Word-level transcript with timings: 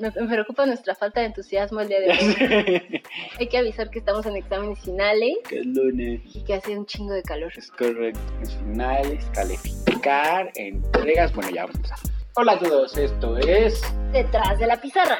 Me, 0.00 0.10
preocupa 0.10 0.64
nuestra 0.64 0.94
falta 0.94 1.20
de 1.20 1.26
entusiasmo 1.26 1.80
el 1.80 1.88
día 1.88 2.00
de 2.00 2.08
hoy. 2.90 3.02
Hay 3.38 3.48
que 3.48 3.58
avisar 3.58 3.90
que 3.90 3.98
estamos 3.98 4.24
en 4.24 4.36
exámenes 4.36 4.78
finales 4.80 5.36
que 5.46 5.60
es 5.60 5.66
lunes. 5.66 6.22
y 6.24 6.42
que 6.42 6.54
hace 6.54 6.78
un 6.78 6.86
chingo 6.86 7.12
de 7.12 7.22
calor. 7.22 7.52
Es 7.54 7.70
correcto. 7.70 8.18
Es 8.42 8.54
finales, 8.54 9.26
calificar, 9.34 10.50
entregas. 10.54 11.34
Bueno, 11.34 11.50
ya 11.50 11.66
vamos 11.66 11.74
a 11.74 11.78
empezar. 11.78 11.98
Hola 12.36 12.52
a 12.52 12.58
todos, 12.58 12.96
esto 12.96 13.36
es. 13.36 13.82
Detrás 14.12 14.58
de 14.58 14.66
la 14.66 14.80
pizarra. 14.80 15.18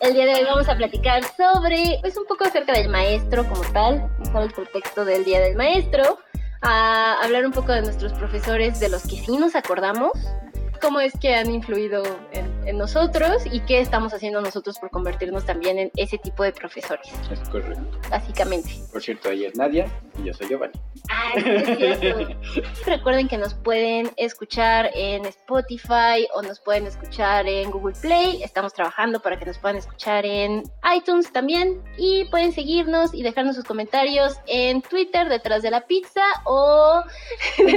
El 0.00 0.14
día 0.14 0.26
de 0.26 0.34
hoy 0.34 0.44
vamos 0.44 0.68
a 0.68 0.76
platicar 0.76 1.22
sobre, 1.24 1.98
pues 2.02 2.16
un 2.18 2.26
poco 2.26 2.44
acerca 2.44 2.74
del 2.74 2.90
maestro 2.90 3.48
como 3.48 3.62
tal, 3.72 4.10
usar 4.20 4.42
el 4.42 4.50
pretexto 4.52 5.04
del 5.04 5.24
Día 5.24 5.40
del 5.40 5.56
Maestro, 5.56 6.18
a 6.62 7.14
hablar 7.22 7.46
un 7.46 7.52
poco 7.52 7.72
de 7.72 7.82
nuestros 7.82 8.12
profesores, 8.12 8.80
de 8.80 8.88
los 8.88 9.02
que 9.02 9.16
sí 9.16 9.36
nos 9.38 9.54
acordamos, 9.54 10.12
cómo 10.80 11.00
es 11.00 11.12
que 11.20 11.34
han 11.34 11.50
influido 11.50 12.02
en, 12.32 12.59
en 12.70 12.78
nosotros 12.78 13.42
y 13.50 13.60
qué 13.60 13.80
estamos 13.80 14.14
haciendo 14.14 14.40
nosotros 14.40 14.78
por 14.78 14.90
convertirnos 14.90 15.44
también 15.44 15.78
en 15.78 15.90
ese 15.96 16.18
tipo 16.18 16.42
de 16.42 16.52
profesores, 16.52 17.08
Es 17.30 17.40
correcto. 17.48 17.82
básicamente. 18.08 18.70
Por 18.92 19.02
cierto, 19.02 19.30
ella 19.30 19.48
es 19.48 19.56
Nadia 19.56 19.86
y 20.18 20.26
yo 20.26 20.34
soy 20.34 20.48
Giovanni. 20.48 20.72
Ah, 21.10 21.32
es 21.36 21.76
cierto. 21.76 22.36
Recuerden 22.86 23.28
que 23.28 23.38
nos 23.38 23.54
pueden 23.54 24.10
escuchar 24.16 24.90
en 24.94 25.24
Spotify 25.26 26.26
o 26.34 26.42
nos 26.42 26.60
pueden 26.60 26.86
escuchar 26.86 27.46
en 27.46 27.70
Google 27.70 27.94
Play. 28.00 28.42
Estamos 28.42 28.72
trabajando 28.72 29.20
para 29.20 29.38
que 29.38 29.46
nos 29.46 29.58
puedan 29.58 29.76
escuchar 29.76 30.24
en 30.24 30.62
iTunes 30.96 31.32
también. 31.32 31.82
Y 31.96 32.24
pueden 32.26 32.52
seguirnos 32.52 33.12
y 33.14 33.22
dejarnos 33.22 33.56
sus 33.56 33.64
comentarios 33.64 34.38
en 34.46 34.82
Twitter 34.82 35.28
detrás 35.28 35.62
de 35.62 35.70
la 35.70 35.86
pizza 35.86 36.22
o 36.44 37.02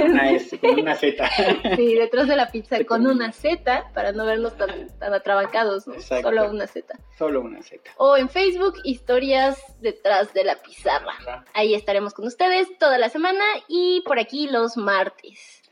Una 0.04 0.30
S, 0.30 0.58
con 0.58 0.78
una 0.80 0.94
Z. 0.94 1.28
sí, 1.76 1.94
detrás 1.94 2.28
de 2.28 2.36
la 2.36 2.50
pizza 2.50 2.82
con 2.84 3.06
una 3.06 3.32
Z 3.32 3.90
para 3.92 4.12
no 4.12 4.24
vernos 4.24 4.56
tan, 4.56 4.83
tan 4.98 5.14
atrabancados, 5.14 5.86
¿no? 5.86 5.94
Exacto. 5.94 6.28
solo 6.28 6.50
una 6.50 6.66
Z. 6.66 6.98
Solo 7.18 7.40
una 7.40 7.62
Z. 7.62 7.90
O 7.96 8.16
en 8.16 8.28
Facebook, 8.28 8.74
historias 8.84 9.58
detrás 9.80 10.32
de 10.34 10.44
la 10.44 10.56
pizarra. 10.56 11.44
Ahí 11.52 11.74
estaremos 11.74 12.14
con 12.14 12.26
ustedes 12.26 12.68
toda 12.78 12.98
la 12.98 13.08
semana 13.08 13.44
y 13.68 14.02
por 14.02 14.18
aquí 14.18 14.48
los 14.48 14.76
martes. 14.76 15.62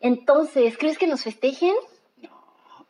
Entonces, 0.00 0.78
¿crees 0.78 0.98
que 0.98 1.06
nos 1.06 1.22
festejen? 1.22 1.74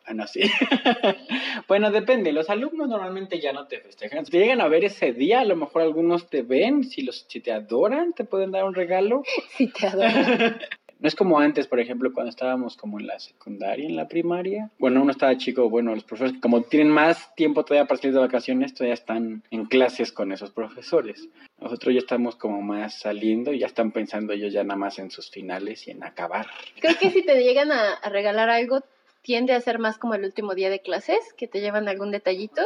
Ah, 0.05 0.13
no, 0.13 0.27
sí. 0.27 0.41
bueno, 1.67 1.91
depende. 1.91 2.33
Los 2.33 2.49
alumnos 2.49 2.89
normalmente 2.89 3.39
ya 3.39 3.53
no 3.53 3.67
te 3.67 3.79
festejan. 3.79 4.25
Si 4.25 4.31
te 4.31 4.39
llegan 4.39 4.59
a 4.59 4.67
ver 4.67 4.83
ese 4.83 5.13
día, 5.13 5.41
a 5.41 5.45
lo 5.45 5.55
mejor 5.55 5.83
algunos 5.83 6.29
te 6.29 6.41
ven. 6.41 6.83
Si, 6.83 7.03
los, 7.03 7.25
si 7.29 7.39
te 7.39 7.51
adoran, 7.51 8.13
te 8.13 8.25
pueden 8.25 8.51
dar 8.51 8.65
un 8.65 8.75
regalo. 8.75 9.23
Sí, 9.57 9.67
te 9.67 9.87
adoro. 9.87 10.09
No 11.01 11.07
es 11.07 11.15
como 11.15 11.39
antes, 11.39 11.65
por 11.65 11.79
ejemplo, 11.79 12.13
cuando 12.13 12.29
estábamos 12.29 12.77
como 12.77 12.99
en 12.99 13.07
la 13.07 13.17
secundaria, 13.19 13.87
en 13.87 13.95
la 13.95 14.07
primaria. 14.07 14.69
Bueno, 14.77 15.01
uno 15.01 15.11
estaba 15.11 15.35
chico, 15.35 15.67
bueno, 15.67 15.95
los 15.95 16.03
profesores 16.03 16.39
como 16.39 16.61
tienen 16.61 16.91
más 16.91 17.33
tiempo 17.33 17.65
todavía 17.65 17.87
para 17.87 17.99
salir 17.99 18.13
de 18.13 18.19
vacaciones, 18.19 18.75
todavía 18.75 18.93
están 18.93 19.43
en 19.49 19.65
clases 19.65 20.11
con 20.11 20.31
esos 20.31 20.51
profesores. 20.51 21.27
Nosotros 21.59 21.95
ya 21.95 21.99
estamos 21.99 22.35
como 22.35 22.61
más 22.61 22.99
saliendo 22.99 23.51
y 23.51 23.59
ya 23.59 23.65
están 23.65 23.91
pensando 23.91 24.31
ellos 24.33 24.53
ya 24.53 24.63
nada 24.63 24.77
más 24.77 24.99
en 24.99 25.09
sus 25.09 25.31
finales 25.31 25.87
y 25.87 25.91
en 25.91 26.03
acabar. 26.03 26.45
Creo 26.79 26.95
que 26.99 27.09
si 27.09 27.25
te 27.25 27.43
llegan 27.43 27.71
a, 27.71 27.93
a 27.93 28.09
regalar 28.09 28.51
algo, 28.51 28.83
tiende 29.23 29.53
a 29.53 29.61
ser 29.61 29.79
más 29.79 29.97
como 29.97 30.13
el 30.13 30.23
último 30.23 30.53
día 30.53 30.69
de 30.69 30.81
clases, 30.81 31.33
que 31.35 31.47
te 31.47 31.61
llevan 31.61 31.87
algún 31.87 32.11
detallito. 32.11 32.61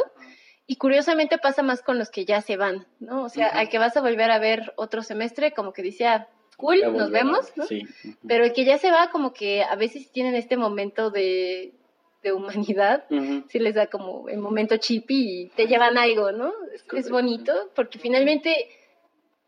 Y 0.66 0.76
curiosamente 0.76 1.38
pasa 1.38 1.62
más 1.62 1.80
con 1.80 1.98
los 1.98 2.10
que 2.10 2.26
ya 2.26 2.42
se 2.42 2.58
van, 2.58 2.86
¿no? 2.98 3.22
O 3.22 3.28
sea, 3.28 3.46
al 3.46 3.70
que 3.70 3.78
vas 3.78 3.96
a 3.96 4.00
volver 4.02 4.30
a 4.30 4.38
ver 4.38 4.74
otro 4.76 5.02
semestre, 5.02 5.52
como 5.52 5.72
que 5.72 5.80
dice, 5.80 6.06
ah, 6.06 6.28
cool, 6.56 6.80
Ya 6.80 6.88
nos 6.88 7.10
vemos, 7.10 7.52
¿no? 7.56 7.64
Sí. 7.66 7.86
Pero 8.26 8.44
el 8.44 8.52
que 8.52 8.64
ya 8.64 8.78
se 8.78 8.90
va, 8.90 9.10
como 9.10 9.32
que 9.32 9.62
a 9.62 9.76
veces 9.76 10.10
tienen 10.10 10.34
este 10.34 10.56
momento 10.56 11.10
de, 11.10 11.74
de 12.22 12.32
humanidad, 12.32 13.04
Ujú. 13.10 13.44
sí 13.48 13.58
les 13.58 13.74
da 13.74 13.86
como 13.86 14.28
el 14.28 14.38
momento 14.38 14.76
chippy 14.76 15.42
y 15.42 15.48
te 15.50 15.66
llevan 15.66 15.98
algo, 15.98 16.32
¿no? 16.32 16.52
Es, 16.74 16.84
es 16.92 17.10
bonito, 17.10 17.52
porque 17.74 17.98
finalmente 17.98 18.68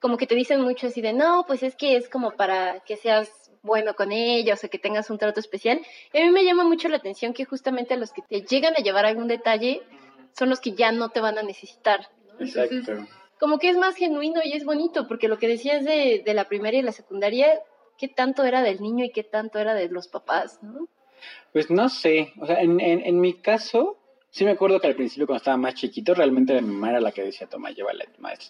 como 0.01 0.17
que 0.17 0.27
te 0.27 0.35
dicen 0.35 0.61
mucho 0.61 0.87
así 0.87 1.01
de, 1.01 1.13
no, 1.13 1.45
pues 1.47 1.63
es 1.63 1.75
que 1.75 1.97
es 1.97 2.09
como 2.09 2.33
para 2.33 2.81
que 2.81 2.97
seas 2.97 3.51
bueno 3.63 3.95
con 3.95 4.13
ellos 4.13 4.63
o 4.63 4.69
que 4.69 4.79
tengas 4.79 5.11
un 5.11 5.19
trato 5.19 5.41
especial. 5.41 5.81
Y 6.13 6.19
a 6.19 6.25
mí 6.25 6.31
me 6.31 6.45
llama 6.45 6.65
mucho 6.65 6.89
la 6.89 6.99
atención 6.99 7.33
que 7.35 7.45
justamente 7.45 7.97
los 7.97 8.13
que 8.13 8.23
te 8.23 8.43
llegan 8.43 8.75
a 8.77 8.83
llevar 8.83 9.05
algún 9.07 9.29
detalle 9.29 9.83
son 10.39 10.51
los 10.51 10.61
que 10.61 10.73
ya 10.73 10.93
no 10.93 11.09
te 11.09 11.21
van 11.21 11.39
a 11.39 11.43
necesitar. 11.43 12.01
¿no? 12.27 12.47
Entonces, 12.47 12.73
Exacto. 12.87 13.09
Como 13.38 13.59
que 13.59 13.69
es 13.71 13.76
más 13.76 13.97
genuino 13.97 14.41
y 14.44 14.53
es 14.53 14.65
bonito, 14.65 15.06
porque 15.09 15.28
lo 15.28 15.38
que 15.38 15.49
decías 15.49 15.84
de, 15.84 16.22
de 16.25 16.34
la 16.34 16.49
primaria 16.49 16.81
y 16.81 16.82
la 16.82 16.93
secundaria, 16.93 17.49
qué 17.97 18.09
tanto 18.09 18.44
era 18.44 18.62
del 18.62 18.81
niño 18.81 19.04
y 19.04 19.10
qué 19.10 19.22
tanto 19.25 19.59
era 19.59 19.75
de 19.75 19.88
los 19.88 20.09
papás, 20.09 20.60
¿no? 20.62 20.88
Pues 21.53 21.71
no 21.71 21.88
sé, 21.88 22.32
o 22.41 22.47
sea, 22.47 22.60
en, 22.60 22.81
en, 22.81 23.00
en 23.04 23.21
mi 23.21 23.34
caso, 23.34 23.97
sí 24.31 24.44
me 24.44 24.53
acuerdo 24.53 24.81
que 24.81 24.87
al 24.87 24.94
principio 24.94 25.26
cuando 25.26 25.38
estaba 25.38 25.56
más 25.56 25.75
chiquito, 25.75 26.15
realmente 26.15 26.54
mi 26.60 26.72
mamá 26.72 26.91
era 26.91 27.00
la 27.00 27.12
que 27.12 27.22
decía, 27.22 27.47
toma, 27.49 27.71
llévala 27.71 28.04
a 28.09 28.12
tu 28.12 28.21
maestra. 28.21 28.49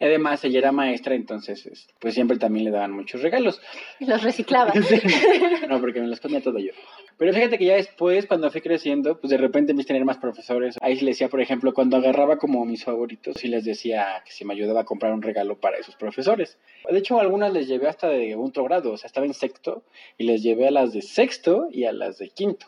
Además, 0.00 0.44
ella 0.44 0.58
era 0.58 0.72
maestra, 0.72 1.14
entonces, 1.14 1.64
es- 1.66 1.88
pues 1.98 2.14
siempre 2.14 2.36
también 2.36 2.64
le 2.64 2.70
daban 2.70 2.92
muchos 2.92 3.22
regalos. 3.22 3.60
Y 4.00 4.06
los 4.06 4.22
reciclaba. 4.22 4.72
no, 5.68 5.80
porque 5.80 6.00
me 6.00 6.08
los 6.08 6.20
comía 6.20 6.42
todo 6.42 6.58
yo. 6.58 6.72
Pero 7.16 7.32
fíjate 7.32 7.58
que 7.58 7.66
ya 7.66 7.76
después, 7.76 8.26
cuando 8.26 8.50
fui 8.50 8.60
creciendo, 8.60 9.20
pues 9.20 9.30
de 9.30 9.36
repente 9.36 9.70
empecé 9.70 9.86
a 9.86 9.94
tener 9.94 10.04
más 10.04 10.18
profesores. 10.18 10.76
Ahí 10.80 10.94
les 10.94 11.16
decía, 11.16 11.28
por 11.28 11.40
ejemplo, 11.40 11.72
cuando 11.72 11.96
agarraba 11.96 12.38
como 12.38 12.64
mis 12.64 12.84
favoritos, 12.84 13.36
sí 13.38 13.48
les 13.48 13.64
decía 13.64 14.22
que 14.24 14.32
si 14.32 14.44
me 14.44 14.54
ayudaba 14.54 14.80
a 14.80 14.84
comprar 14.84 15.12
un 15.12 15.22
regalo 15.22 15.60
para 15.60 15.78
esos 15.78 15.94
profesores. 15.96 16.58
De 16.90 16.98
hecho, 16.98 17.20
algunas 17.20 17.52
les 17.52 17.68
llevé 17.68 17.88
hasta 17.88 18.08
de 18.08 18.34
otro 18.34 18.64
grado, 18.64 18.92
o 18.92 18.96
sea, 18.96 19.06
estaba 19.06 19.26
en 19.26 19.34
sexto 19.34 19.84
y 20.18 20.24
les 20.24 20.42
llevé 20.42 20.68
a 20.68 20.70
las 20.70 20.92
de 20.92 21.02
sexto 21.02 21.68
y 21.70 21.84
a 21.84 21.92
las 21.92 22.18
de 22.18 22.30
quinto. 22.30 22.66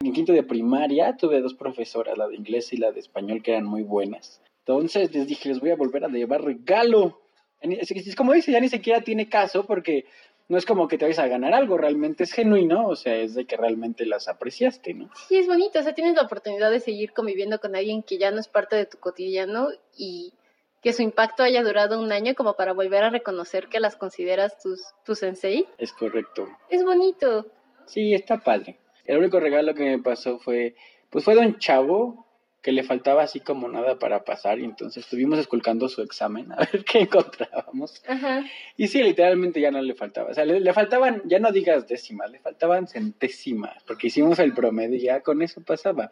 En 0.00 0.12
quinto 0.12 0.32
de 0.32 0.42
primaria 0.42 1.16
tuve 1.16 1.40
dos 1.40 1.54
profesoras, 1.54 2.18
la 2.18 2.28
de 2.28 2.36
inglés 2.36 2.72
y 2.72 2.76
la 2.76 2.90
de 2.90 3.00
español, 3.00 3.42
que 3.42 3.52
eran 3.52 3.64
muy 3.64 3.82
buenas. 3.82 4.42
Entonces 4.66 5.14
les 5.14 5.26
dije, 5.26 5.48
les 5.48 5.60
voy 5.60 5.70
a 5.70 5.76
volver 5.76 6.04
a 6.04 6.08
llevar 6.08 6.42
regalo. 6.42 7.20
Es 7.60 8.16
como 8.16 8.32
dice, 8.32 8.52
ya 8.52 8.60
ni 8.60 8.68
siquiera 8.68 9.00
tiene 9.00 9.28
caso 9.28 9.64
porque 9.64 10.04
no 10.48 10.58
es 10.58 10.66
como 10.66 10.88
que 10.88 10.98
te 10.98 11.04
vayas 11.06 11.18
a 11.18 11.28
ganar 11.28 11.54
algo, 11.54 11.78
realmente 11.78 12.24
es 12.24 12.32
genuino, 12.32 12.86
o 12.86 12.96
sea, 12.96 13.16
es 13.16 13.34
de 13.34 13.46
que 13.46 13.56
realmente 13.56 14.04
las 14.04 14.28
apreciaste, 14.28 14.94
¿no? 14.94 15.10
Sí, 15.28 15.38
es 15.38 15.46
bonito, 15.46 15.78
o 15.78 15.82
sea, 15.82 15.94
tienes 15.94 16.14
la 16.14 16.22
oportunidad 16.22 16.70
de 16.70 16.80
seguir 16.80 17.12
conviviendo 17.12 17.60
con 17.60 17.74
alguien 17.76 18.02
que 18.02 18.18
ya 18.18 18.30
no 18.30 18.40
es 18.40 18.48
parte 18.48 18.76
de 18.76 18.86
tu 18.86 18.98
cotidiano 18.98 19.68
y 19.96 20.34
que 20.82 20.92
su 20.92 21.02
impacto 21.02 21.42
haya 21.42 21.62
durado 21.62 21.98
un 21.98 22.12
año 22.12 22.34
como 22.34 22.54
para 22.54 22.74
volver 22.74 23.04
a 23.04 23.10
reconocer 23.10 23.68
que 23.68 23.80
las 23.80 23.96
consideras 23.96 24.58
tus, 24.58 24.82
tu 25.04 25.14
sensei. 25.14 25.66
Es 25.78 25.94
correcto. 25.94 26.46
Es 26.68 26.84
bonito. 26.84 27.46
Sí, 27.86 28.12
está 28.12 28.38
padre. 28.38 28.78
El 29.06 29.18
único 29.18 29.40
regalo 29.40 29.74
que 29.74 29.84
me 29.84 29.98
pasó 29.98 30.38
fue, 30.38 30.74
pues 31.08 31.24
fue 31.24 31.34
de 31.34 31.40
un 31.40 31.58
chavo 31.58 32.23
que 32.64 32.72
le 32.72 32.82
faltaba 32.82 33.22
así 33.22 33.40
como 33.40 33.68
nada 33.68 33.98
para 33.98 34.24
pasar 34.24 34.58
y 34.58 34.64
entonces 34.64 35.04
estuvimos 35.04 35.38
esculcando 35.38 35.86
su 35.90 36.00
examen 36.00 36.50
a 36.50 36.56
ver 36.72 36.82
qué 36.82 37.00
encontrábamos. 37.00 38.02
Ajá. 38.08 38.42
Y 38.78 38.88
sí, 38.88 39.02
literalmente 39.02 39.60
ya 39.60 39.70
no 39.70 39.82
le 39.82 39.94
faltaba. 39.94 40.30
O 40.30 40.34
sea, 40.34 40.46
le, 40.46 40.60
le 40.60 40.72
faltaban, 40.72 41.20
ya 41.26 41.38
no 41.38 41.52
digas 41.52 41.86
décimas, 41.86 42.30
le 42.30 42.38
faltaban 42.38 42.88
centésimas, 42.88 43.82
porque 43.84 44.06
hicimos 44.06 44.38
el 44.38 44.54
promedio 44.54 44.96
y 44.96 45.02
ya 45.02 45.20
con 45.20 45.42
eso 45.42 45.60
pasaba. 45.60 46.10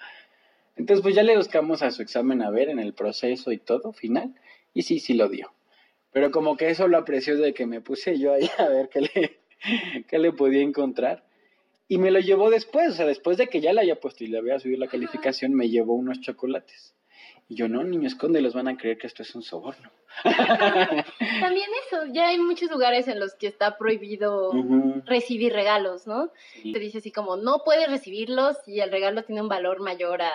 Entonces, 0.77 1.03
pues 1.03 1.15
ya 1.15 1.23
le 1.23 1.39
buscamos 1.39 1.81
a 1.81 1.91
su 1.91 2.03
examen 2.03 2.43
a 2.43 2.51
ver 2.51 2.69
en 2.69 2.79
el 2.79 2.93
proceso 2.93 3.51
y 3.51 3.57
todo, 3.57 3.95
final, 3.95 4.35
y 4.75 4.83
sí, 4.83 4.99
sí 4.99 5.15
lo 5.15 5.31
dio. 5.31 5.55
Pero 6.13 6.31
como 6.33 6.59
que 6.59 6.69
eso 6.69 6.87
lo 6.87 6.99
apreció 6.99 7.39
de 7.39 7.55
que 7.55 7.65
me 7.65 7.81
puse 7.81 8.19
yo 8.19 8.35
ahí 8.35 8.51
a 8.59 8.69
ver 8.69 8.91
qué 8.91 9.01
le, 9.01 9.41
qué 10.07 10.19
le 10.19 10.33
podía 10.33 10.61
encontrar. 10.61 11.25
Y 11.89 11.99
me 11.99 12.11
lo 12.11 12.21
llevó 12.21 12.51
después, 12.51 12.91
o 12.91 12.93
sea, 12.93 13.07
después 13.07 13.37
de 13.37 13.49
que 13.49 13.61
ya 13.61 13.73
le 13.73 13.83
haya 13.83 14.01
puesto 14.01 14.25
y 14.25 14.29
le 14.29 14.39
había 14.39 14.59
subido 14.59 14.79
la 14.79 14.89
calificación, 14.89 15.53
me 15.53 15.69
llevó 15.69 15.95
unos 15.95 16.21
chocolates. 16.21 16.95
Y 17.49 17.57
yo, 17.57 17.69
no, 17.69 17.83
niño, 17.83 18.07
escóndelos, 18.07 18.55
van 18.55 18.69
a 18.69 18.77
creer 18.77 18.97
que 18.99 19.07
esto 19.07 19.23
es 19.23 19.35
un 19.35 19.43
soborno. 19.43 19.91
También 20.25 21.69
eso, 21.87 22.07
ya 22.13 22.29
hay 22.29 22.39
muchos 22.39 22.71
lugares 22.71 23.09
en 23.09 23.21
los 23.21 23.35
que 23.35 23.47
está 23.47 23.77
prohibido 23.77 24.53
recibir 25.05 25.53
regalos, 25.53 26.07
¿no? 26.07 26.31
Sí. 26.63 26.73
Te 26.73 26.79
dice 26.79 26.99
así 26.99 27.11
como, 27.11 27.37
no 27.37 27.63
puedes 27.65 27.91
recibirlos 27.91 28.57
y 28.67 28.81
el 28.81 28.91
regalo 28.91 29.25
tiene 29.25 29.43
un 29.43 29.49
valor 29.49 29.81
mayor 29.81 30.23
a 30.23 30.33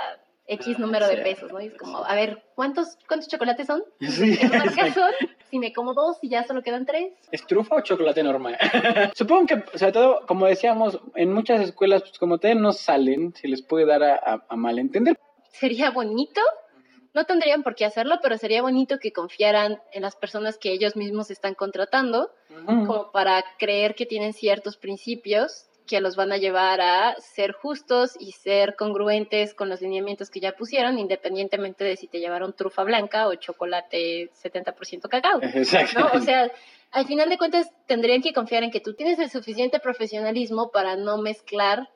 X 0.48 0.76
Ah, 0.78 0.82
número 0.82 1.08
de 1.08 1.18
pesos, 1.18 1.52
¿no? 1.52 1.60
Y 1.60 1.68
es 1.68 1.78
como, 1.78 2.04
a 2.06 2.16
ver, 2.16 2.42
¿cuántos, 2.56 2.98
cuántos 3.08 3.28
chocolates 3.28 3.68
son? 3.68 3.84
Sí, 4.00 4.38
¿Qué 4.38 4.48
marca 4.48 4.94
son? 4.94 5.12
Si 5.50 5.60
me 5.60 5.74
como 5.74 5.94
dos 5.94 6.18
y 6.22 6.30
ya 6.30 6.44
solo 6.46 6.64
quedan 6.64 6.86
tres. 6.86 7.14
¿Es 7.32 7.46
trufa 7.46 7.76
o 7.76 7.82
chocolate 7.82 8.24
normal? 8.24 8.58
Supongo 9.16 9.46
que, 9.48 9.78
sobre 9.78 9.92
todo, 9.92 10.26
como 10.26 10.46
decíamos, 10.46 11.00
en 11.16 11.34
muchas 11.34 11.62
escuelas, 11.62 12.02
pues 12.02 12.18
como 12.18 12.38
todavía 12.38 12.62
no 12.62 12.72
salen, 12.72 13.34
se 13.36 13.48
les 13.48 13.62
puede 13.62 13.86
dar 13.86 14.04
a, 14.04 14.16
a, 14.16 14.46
a 14.48 14.56
malentender. 14.56 15.20
Sería 15.52 15.90
bonito, 15.92 16.42
no 17.14 17.26
tendrían 17.26 17.64
por 17.64 17.76
qué 17.76 17.86
hacerlo, 17.86 18.20
pero 18.22 18.38
sería 18.38 18.62
bonito 18.62 19.00
que 19.00 19.12
confiaran 19.12 19.82
en 19.92 20.02
las 20.04 20.16
personas 20.16 20.58
que 20.58 20.72
ellos 20.72 20.96
mismos 20.96 21.32
están 21.32 21.56
contratando, 21.56 22.32
como 22.66 23.12
para 23.12 23.44
creer 23.58 23.96
que 23.96 24.06
tienen 24.06 24.34
ciertos 24.34 24.78
principios 24.78 25.67
que 25.88 26.01
los 26.01 26.16
van 26.16 26.31
a 26.31 26.38
llevar 26.38 26.81
a 26.81 27.16
ser 27.19 27.54
justos 27.54 28.16
y 28.19 28.34
ser 28.34 28.75
congruentes 28.75 29.54
con 29.54 29.69
los 29.69 29.81
lineamientos 29.81 30.30
que 30.30 30.39
ya 30.39 30.51
pusieron, 30.51 31.00
independientemente 31.00 31.84
de 31.84 31.95
si 31.95 32.07
te 32.07 32.19
llevaron 32.19 32.54
trufa 32.54 32.84
blanca 32.84 33.28
o 33.28 33.36
chocolate 33.36 34.30
70% 34.31 35.10
cacao. 35.10 35.39
Exacto. 35.42 36.00
¿no? 36.00 36.10
O 36.13 36.19
sea, 36.19 36.51
al 36.92 37.07
final 37.07 37.30
de 37.30 37.38
cuentas 37.38 37.72
tendrían 37.88 38.22
que 38.22 38.34
confiar 38.34 38.63
en 38.63 38.72
que 38.72 38.81
tú 38.81 38.94
tienes 38.94 39.18
el 39.19 39.30
suficiente 39.30 39.80
profesionalismo 39.80 40.69
para 40.72 40.95
no 40.95 41.18
mezclar 41.18 41.90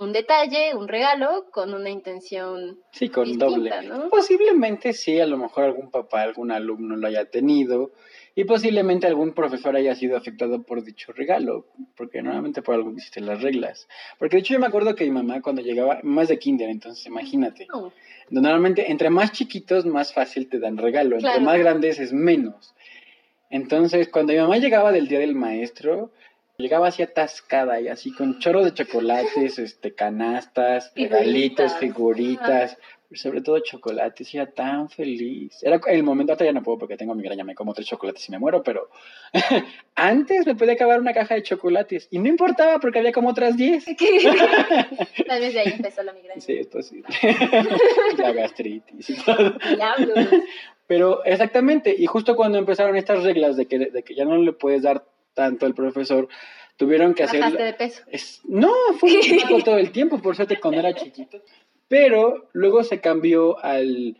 un 0.00 0.12
detalle, 0.12 0.74
un 0.74 0.88
regalo, 0.88 1.50
con 1.50 1.74
una 1.74 1.90
intención. 1.90 2.78
Sí, 2.90 3.10
con 3.10 3.24
distinta, 3.24 3.46
doble. 3.46 3.82
¿no? 3.82 4.08
Posiblemente 4.08 4.94
sí, 4.94 5.20
a 5.20 5.26
lo 5.26 5.36
mejor 5.36 5.64
algún 5.64 5.90
papá, 5.90 6.22
algún 6.22 6.50
alumno 6.50 6.96
lo 6.96 7.06
haya 7.06 7.26
tenido 7.26 7.90
y 8.40 8.44
posiblemente 8.44 9.06
algún 9.06 9.34
profesor 9.34 9.76
haya 9.76 9.94
sido 9.94 10.16
afectado 10.16 10.62
por 10.62 10.82
dicho 10.82 11.12
regalo, 11.12 11.66
porque 11.94 12.22
normalmente 12.22 12.62
por 12.62 12.74
algo 12.74 12.90
existen 12.90 13.26
las 13.26 13.42
reglas. 13.42 13.86
Porque 14.18 14.36
de 14.36 14.40
hecho 14.40 14.54
yo 14.54 14.60
me 14.60 14.66
acuerdo 14.66 14.94
que 14.94 15.04
mi 15.04 15.10
mamá 15.10 15.42
cuando 15.42 15.60
llegaba, 15.60 16.00
más 16.04 16.28
de 16.28 16.38
kinder, 16.38 16.70
entonces 16.70 17.04
imagínate, 17.04 17.66
No. 17.70 17.92
normalmente 18.30 18.90
entre 18.90 19.10
más 19.10 19.32
chiquitos 19.32 19.84
más 19.84 20.14
fácil 20.14 20.48
te 20.48 20.58
dan 20.58 20.78
regalo, 20.78 21.16
entre 21.16 21.38
más 21.40 21.58
grandes 21.58 21.98
es 21.98 22.14
menos. 22.14 22.74
Entonces 23.50 24.08
cuando 24.08 24.32
mi 24.32 24.38
mamá 24.38 24.56
llegaba 24.56 24.90
del 24.90 25.06
día 25.06 25.18
del 25.18 25.34
maestro, 25.34 26.10
llegaba 26.56 26.88
así 26.88 27.02
atascada 27.02 27.78
y 27.78 27.88
así 27.88 28.10
con 28.10 28.38
chorro 28.38 28.64
de 28.64 28.72
chocolates, 28.72 29.58
este, 29.58 29.94
canastas, 29.94 30.92
regalitos, 30.96 31.74
Figuritas. 31.76 32.78
Sobre 33.12 33.40
todo 33.40 33.58
chocolates, 33.58 34.34
era 34.34 34.46
tan 34.50 34.88
feliz. 34.88 35.62
Era 35.62 35.80
el 35.88 36.02
momento, 36.02 36.32
ahorita 36.32 36.44
ya 36.44 36.52
no 36.52 36.62
puedo 36.62 36.78
porque 36.78 36.96
tengo 36.96 37.14
migraña, 37.14 37.44
me 37.44 37.54
como 37.54 37.74
tres 37.74 37.86
chocolates 37.88 38.28
y 38.28 38.32
me 38.32 38.38
muero, 38.38 38.62
pero 38.62 38.88
antes 39.94 40.46
me 40.46 40.54
podía 40.54 40.74
acabar 40.74 41.00
una 41.00 41.12
caja 41.12 41.34
de 41.34 41.42
chocolates 41.42 42.08
y 42.10 42.18
no 42.18 42.28
importaba 42.28 42.78
porque 42.78 43.00
había 43.00 43.12
como 43.12 43.30
otras 43.30 43.56
10. 43.56 43.84
Tal 45.26 45.40
vez 45.40 45.54
de 45.54 45.60
ahí 45.60 45.72
empezó 45.76 46.02
la 46.02 46.12
migraña. 46.12 46.40
Sí, 46.40 46.54
es 46.54 46.66
posible. 46.66 47.08
La 48.18 48.32
gastritis 48.32 49.10
y 49.10 49.14
todo. 49.16 49.54
Diablos. 49.74 50.28
Pero 50.86 51.24
exactamente, 51.24 51.94
y 51.96 52.06
justo 52.06 52.34
cuando 52.34 52.58
empezaron 52.58 52.96
estas 52.96 53.22
reglas 53.22 53.56
de 53.56 53.66
que, 53.66 53.78
de 53.78 54.02
que 54.02 54.14
ya 54.14 54.24
no 54.24 54.36
le 54.36 54.52
puedes 54.52 54.82
dar 54.82 55.04
tanto 55.34 55.64
al 55.66 55.74
profesor, 55.74 56.28
tuvieron 56.76 57.14
que 57.14 57.22
hacer... 57.22 57.44
De 57.56 57.72
peso. 57.74 58.02
Es- 58.08 58.40
no, 58.44 58.72
fue 58.98 59.20
un 59.52 59.62
todo 59.62 59.78
el 59.78 59.92
tiempo, 59.92 60.20
por 60.20 60.34
suerte 60.34 60.58
cuando 60.58 60.80
era 60.80 60.92
chiquito. 60.94 61.42
Pero 61.90 62.48
luego 62.52 62.84
se 62.84 63.00
cambió 63.00 63.58
al 63.58 64.16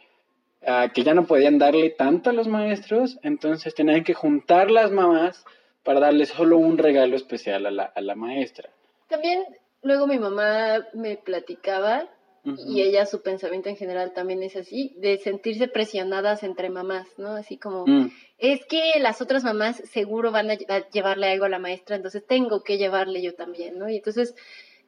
a 0.66 0.90
que 0.92 1.04
ya 1.04 1.14
no 1.14 1.26
podían 1.26 1.58
darle 1.58 1.90
tanto 1.90 2.30
a 2.30 2.32
los 2.32 2.48
maestros, 2.48 3.18
entonces 3.22 3.74
tenían 3.74 4.04
que 4.04 4.12
juntar 4.12 4.70
las 4.70 4.90
mamás 4.90 5.44
para 5.84 6.00
darle 6.00 6.26
solo 6.26 6.58
un 6.58 6.76
regalo 6.78 7.16
especial 7.16 7.64
a 7.64 7.70
la, 7.70 7.84
a 7.84 8.00
la 8.00 8.14
maestra. 8.14 8.68
También 9.08 9.44
luego 9.82 10.06
mi 10.06 10.18
mamá 10.18 10.86
me 10.92 11.16
platicaba 11.16 12.08
y 12.44 12.80
ella 12.80 13.04
su 13.04 13.22
pensamiento 13.22 13.68
en 13.68 13.76
general 13.76 14.12
también 14.14 14.42
es 14.42 14.56
así, 14.56 14.94
de 14.96 15.18
sentirse 15.18 15.68
presionadas 15.68 16.42
entre 16.42 16.70
mamás, 16.70 17.06
¿no? 17.18 17.32
Así 17.32 17.58
como, 17.58 17.86
Mm, 17.86 18.10
es 18.38 18.64
que 18.64 18.98
las 18.98 19.20
otras 19.20 19.44
mamás 19.44 19.76
seguro 19.92 20.32
van 20.32 20.50
a 20.50 20.56
llevarle 20.90 21.30
algo 21.30 21.44
a 21.44 21.50
la 21.50 21.58
maestra, 21.58 21.96
entonces 21.96 22.26
tengo 22.26 22.62
que 22.62 22.78
llevarle 22.78 23.20
yo 23.20 23.34
también, 23.34 23.78
¿no? 23.78 23.90
Y 23.90 23.96
entonces 23.96 24.34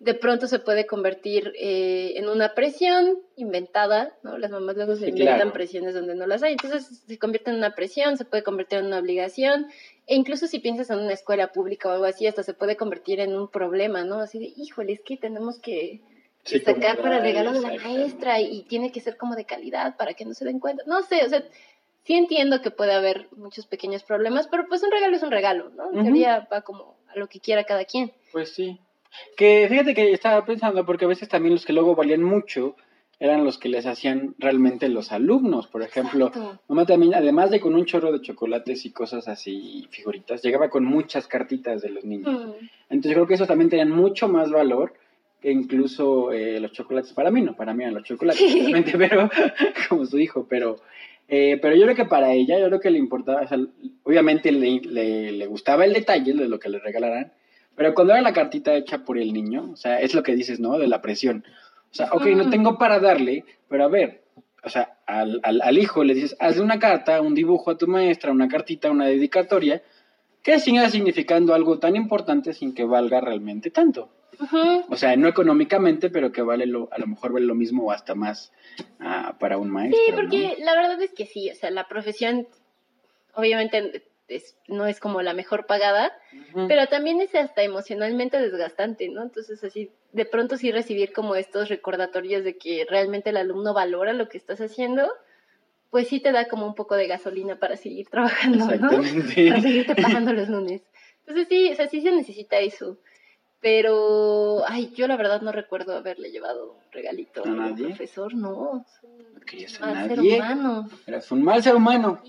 de 0.03 0.15
pronto 0.15 0.49
se 0.49 0.59
puede 0.59 0.85
convertir 0.85 1.53
eh, 1.57 2.15
en 2.17 2.29
una 2.29 2.55
presión 2.55 3.19
inventada, 3.37 4.13
¿no? 4.25 4.37
Las 4.37 4.51
mamás 4.51 4.75
luego 4.75 4.97
se 4.97 5.05
Sí, 5.05 5.11
inventan 5.11 5.37
claro. 5.39 5.53
presiones 5.53 5.95
donde 5.95 6.17
no 6.17 6.27
las 6.27 6.43
hay, 6.43 6.53
entonces 6.53 7.05
se 7.07 7.19
convierte 7.19 7.51
en 7.51 7.57
una 7.57 7.77
presión, 7.77 8.17
se 8.17 8.25
puede 8.25 8.43
convertir 8.43 8.81
en 8.81 8.87
una 8.87 8.99
obligación, 8.99 9.69
e 10.09 10.17
incluso 10.17 10.49
si 10.49 10.59
piensas 10.59 10.91
en 10.91 10.99
una 10.99 11.13
escuela 11.13 11.53
pública 11.53 11.89
o 11.89 11.93
algo 11.93 12.05
así, 12.07 12.27
hasta 12.27 12.43
se 12.43 12.53
puede 12.53 12.77
convertir 12.77 13.21
en 13.21 13.37
un 13.37 13.47
problema, 13.49 14.03
¿no? 14.03 14.19
Así 14.19 14.41
de, 14.41 14.53
híjole, 14.57 14.93
es 14.95 15.01
que 15.03 15.17
tenemos 15.17 15.61
que 15.61 16.01
sí, 16.43 16.59
sacar 16.59 17.01
para 17.01 17.19
el 17.19 17.23
regalo 17.23 17.53
de 17.53 17.61
la 17.61 17.73
maestra 17.73 18.41
y 18.41 18.65
tiene 18.65 18.91
que 18.91 19.01
ser 19.01 19.17
como 19.17 19.37
de 19.37 19.45
calidad 19.45 19.97
para 19.97 20.15
que 20.15 20.25
no 20.25 20.35
se 20.35 20.45
den 20.45 20.59
cuenta. 20.59 20.83
No 20.85 21.03
sé, 21.05 21.25
o 21.25 21.29
sea, 21.29 21.45
sí 22.03 22.15
entiendo 22.15 22.61
que 22.61 22.73
puede 22.73 22.93
haber 22.93 23.29
muchos 23.37 23.67
pequeños 23.67 24.03
problemas, 24.03 24.49
pero 24.49 24.67
pues 24.69 24.83
un 24.83 24.91
regalo 24.91 25.15
es 25.15 25.23
un 25.23 25.31
regalo, 25.31 25.71
¿no? 25.71 25.91
En 25.91 25.95
Ujú. 25.99 26.05
teoría 26.07 26.49
va 26.53 26.63
como 26.63 26.97
a 27.07 27.17
lo 27.17 27.29
que 27.29 27.39
quiera 27.39 27.63
cada 27.63 27.85
quien. 27.85 28.13
Pues 28.33 28.53
sí. 28.53 28.81
Que 29.37 29.67
fíjate 29.69 29.95
que 29.95 30.13
estaba 30.13 30.45
pensando, 30.45 30.85
porque 30.87 31.05
a 31.05 31.09
veces 31.09 31.29
también 31.29 31.55
los 31.55 31.65
que 31.67 31.73
luego 31.73 31.95
valían 31.95 32.23
mucho 32.23 32.77
eran 33.21 33.45
los 33.45 33.57
que 33.57 33.69
les 33.69 33.87
hacían 33.87 34.35
realmente 34.39 34.89
los 34.89 35.13
alumnos. 35.13 35.69
Por 35.69 35.83
ejemplo, 35.83 36.27
Exacto. 36.29 36.61
mamá 36.69 36.87
también, 36.87 37.15
además 37.15 37.51
de 37.51 37.61
con 37.61 37.75
un 37.75 37.85
chorro 37.85 38.11
de 38.11 38.21
chocolates 38.21 38.85
y 38.85 38.91
cosas 38.91 39.29
así, 39.29 39.87
figuritas, 39.91 40.43
llegaba 40.43 40.71
con 40.71 40.85
muchas 40.85 41.29
cartitas 41.29 41.83
de 41.83 41.91
los 41.91 42.05
niños. 42.05 42.29
Mm, 42.33 42.51
Entonces 42.91 43.11
yo 43.11 43.15
creo 43.15 43.27
que 43.29 43.35
esos 43.35 43.47
también 43.47 43.71
tenían 43.71 43.91
mucho 43.91 44.27
más 44.29 44.51
valor 44.51 44.95
que 45.41 45.53
incluso 45.53 46.33
eh, 46.33 46.59
los 46.59 46.73
chocolates. 46.73 47.13
Para 47.13 47.31
mí 47.31 47.43
no, 47.43 47.55
para 47.55 47.75
mí 47.75 47.83
eran 47.85 47.95
los 47.95 48.05
chocolates, 48.05 48.43
obviamente, 48.55 48.93
pero 48.99 49.31
como 49.89 50.05
su 50.05 50.19
hijo, 50.19 50.47
pero... 50.49 50.81
eh, 51.29 51.59
pero 51.63 51.77
yo 51.77 51.85
creo 51.85 51.95
que 51.97 52.05
para 52.07 52.33
ella, 52.33 52.59
yo 52.59 52.67
creo 52.67 52.81
que 52.81 52.91
le 52.91 52.99
importaba, 52.99 53.43
o 53.43 53.47
sea, 53.47 53.59
obviamente 54.03 54.51
le, 54.51 54.81
le, 54.81 55.31
le 55.33 55.47
gustaba 55.47 55.85
el 55.85 55.93
detalle 55.93 56.33
de 56.33 56.49
lo 56.49 56.59
que 56.59 56.69
le 56.69 56.81
regalaran, 56.81 57.33
pero 57.77 57.95
cuando 57.95 58.13
era 58.13 58.23
la 58.23 58.33
cartita 58.33 58.75
hecha 58.75 59.05
por 59.05 59.19
el 59.19 59.33
niño, 59.33 59.71
o 59.73 59.77
sea, 59.77 60.01
es 60.01 60.15
lo 60.15 60.23
que 60.23 60.35
dices, 60.35 60.61
¿no? 60.61 60.79
De 60.79 60.89
la 60.89 61.01
presión. 61.01 61.45
O 61.91 61.95
sea, 61.95 62.09
ok, 62.13 62.27
no 62.27 62.51
tengo 62.51 62.79
para 62.79 63.01
darle, 63.01 63.45
pero 63.69 63.85
a 63.85 63.89
ver, 63.89 64.23
o 64.65 64.69
sea, 64.69 64.99
al, 65.07 65.41
al, 65.43 65.61
al 65.61 65.79
hijo 65.79 66.05
le 66.05 66.15
dices, 66.15 66.37
hazle 66.41 66.63
una 66.63 66.79
carta, 66.79 67.21
un 67.21 67.35
dibujo 67.35 67.71
a 67.71 67.79
tu 67.79 67.87
maestra, 67.87 68.33
una 68.33 68.49
cartita, 68.49 68.91
una 68.91 69.07
dedicatoria, 69.07 69.83
que 70.43 70.59
siga 70.59 70.89
significando 70.91 71.55
algo 71.55 71.79
tan 71.79 71.97
importante 71.97 72.53
sin 72.53 72.75
que 72.75 72.85
valga 72.85 73.21
realmente 73.21 73.71
tanto. 73.71 74.11
ujú. 74.41 74.85
O 74.89 74.97
sea, 74.97 75.17
no 75.17 75.29
económicamente, 75.29 76.11
pero 76.11 76.33
que 76.33 76.43
vale 76.43 76.67
lo, 76.67 76.89
a 76.93 76.99
lo 76.99 77.07
mejor 77.07 77.33
vale 77.33 77.47
lo 77.47 77.55
mismo 77.55 77.85
o 77.85 77.91
hasta 77.93 78.15
más 78.15 78.53
ah, 79.01 79.37
para 79.39 79.59
un 79.59 79.71
maestro. 79.71 80.01
Sí, 80.05 80.11
¿no? 80.11 80.17
porque 80.17 80.57
la 80.61 80.75
verdad 80.75 81.01
es 81.01 81.13
que 81.13 81.27
sí, 81.27 81.51
o 81.51 81.55
sea, 81.55 81.71
la 81.71 81.89
profesión 81.89 82.47
obviamente 83.35 84.03
es- 84.29 84.57
no 84.69 84.87
es 84.87 85.01
como 85.01 85.21
la 85.23 85.35
mejor 85.35 85.67
pagada, 85.67 86.13
pero 86.69 86.87
también 86.87 87.21
es 87.21 87.35
hasta 87.35 87.63
emocionalmente 87.63 88.39
desgastante, 88.41 89.09
¿no? 89.09 89.23
Entonces, 89.23 89.63
así, 89.65 89.91
de 90.13 90.25
pronto 90.25 90.57
sí 90.57 90.71
recibir 90.73 91.13
como 91.13 91.35
estos 91.35 91.69
recordatorios 91.69 92.45
de 92.45 92.57
que 92.57 92.87
realmente 92.89 93.31
el 93.31 93.37
alumno 93.37 93.75
valora 93.75 94.13
lo 94.13 94.29
que 94.29 94.39
estás 94.39 94.61
haciendo, 94.61 95.11
pues 95.91 96.09
sí 96.09 96.21
te 96.21 96.33
da 96.33 96.49
como 96.49 96.67
un 96.67 96.75
poco 96.75 96.95
de 96.95 97.07
gasolina 97.07 97.59
para 97.59 97.77
seguir 97.77 98.09
trabajando, 98.09 98.65
¿no? 98.77 98.89
Para 99.49 99.61
seguirte 99.61 99.95
pagando 99.97 100.33
los 100.33 100.49
lunes. 100.49 100.83
Entonces 101.21 101.49
sí, 101.49 101.71
o 101.71 101.77
sea, 101.77 101.89
sí 101.89 102.01
se 102.01 102.11
necesita 102.13 102.59
eso. 102.59 102.99
Pero, 103.61 104.63
ay, 104.67 104.91
yo 104.95 105.07
la 105.07 105.17
verdad 105.17 105.41
no 105.41 105.53
recuerdo 105.53 105.95
haberle 105.97 106.31
llevado 106.33 106.73
un 106.73 106.93
regalito 106.93 107.45
¿A 107.45 107.51
nadie? 107.51 107.87
profesor, 107.87 108.35
no. 108.35 108.85
No 109.35 109.41
querías 109.47 109.81
a 109.81 109.87
Al 110.03 110.09
ser 110.09 110.19
nadie. 110.19 110.35
humano. 110.37 110.89
Eras 111.07 111.31
un 111.31 111.45
mal 111.45 111.63
ser 111.63 111.77
humano. 111.77 112.21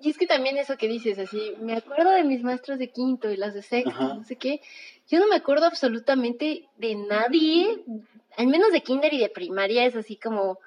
Y 0.00 0.10
es 0.10 0.16
que 0.16 0.26
también 0.26 0.56
eso 0.56 0.76
que 0.76 0.88
dices, 0.88 1.18
así, 1.18 1.54
me 1.60 1.76
acuerdo 1.76 2.10
de 2.10 2.24
mis 2.24 2.42
maestros 2.42 2.78
de 2.78 2.88
quinto 2.88 3.30
y 3.30 3.36
las 3.36 3.52
de 3.52 3.62
sexto, 3.62 3.90
Ajá. 3.90 4.14
no 4.14 4.24
sé 4.24 4.36
qué. 4.36 4.60
Yo 5.08 5.20
no 5.20 5.26
me 5.26 5.36
acuerdo 5.36 5.66
absolutamente 5.66 6.68
de 6.78 6.94
nadie, 6.94 7.82
al 8.36 8.46
menos 8.46 8.72
de 8.72 8.82
kinder 8.82 9.12
y 9.12 9.18
de 9.18 9.28
primaria, 9.28 9.84
es 9.84 9.96
así 9.96 10.16
como, 10.16 10.58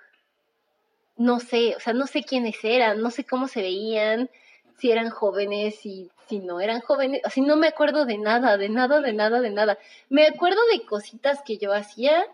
no 1.18 1.40
sé, 1.40 1.75
o 1.75 1.80
sea, 1.80 1.94
no 1.94 2.06
sé 2.06 2.24
quiénes 2.24 2.63
eran, 2.63 3.02
no 3.02 3.10
sé 3.10 3.24
cómo 3.24 3.48
se 3.48 3.62
veían, 3.62 4.30
si 4.78 4.92
eran 4.92 5.10
jóvenes 5.10 5.86
y 5.86 6.12
si 6.28 6.40
no 6.40 6.60
eran 6.60 6.82
jóvenes, 6.82 7.22
así 7.24 7.42
no 7.42 7.56
me 7.56 7.68
acuerdo 7.68 8.06
de 8.06 8.18
nada, 8.18 8.58
de 8.58 8.70
nada, 8.70 9.02
de 9.02 9.13
nada, 9.13 9.42
de 9.42 9.50
nada. 9.50 9.78
Me 10.10 10.28
acuerdo 10.28 10.60
de 10.72 10.86
cositas 10.86 11.42
que 11.44 11.58
yo 11.58 11.74
hacía, 11.74 12.25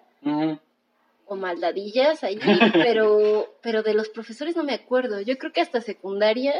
o 1.26 1.36
maldadillas 1.36 2.24
ahí, 2.24 2.40
pero, 2.74 3.54
pero 3.62 3.84
de 3.84 3.94
los 3.94 4.10
profesores 4.10 4.56
no 4.56 4.64
me 4.64 4.74
acuerdo. 4.74 5.22
Yo 5.22 5.38
creo 5.38 5.54
que 5.54 5.62
hasta 5.62 5.82
secundaria, 5.82 6.56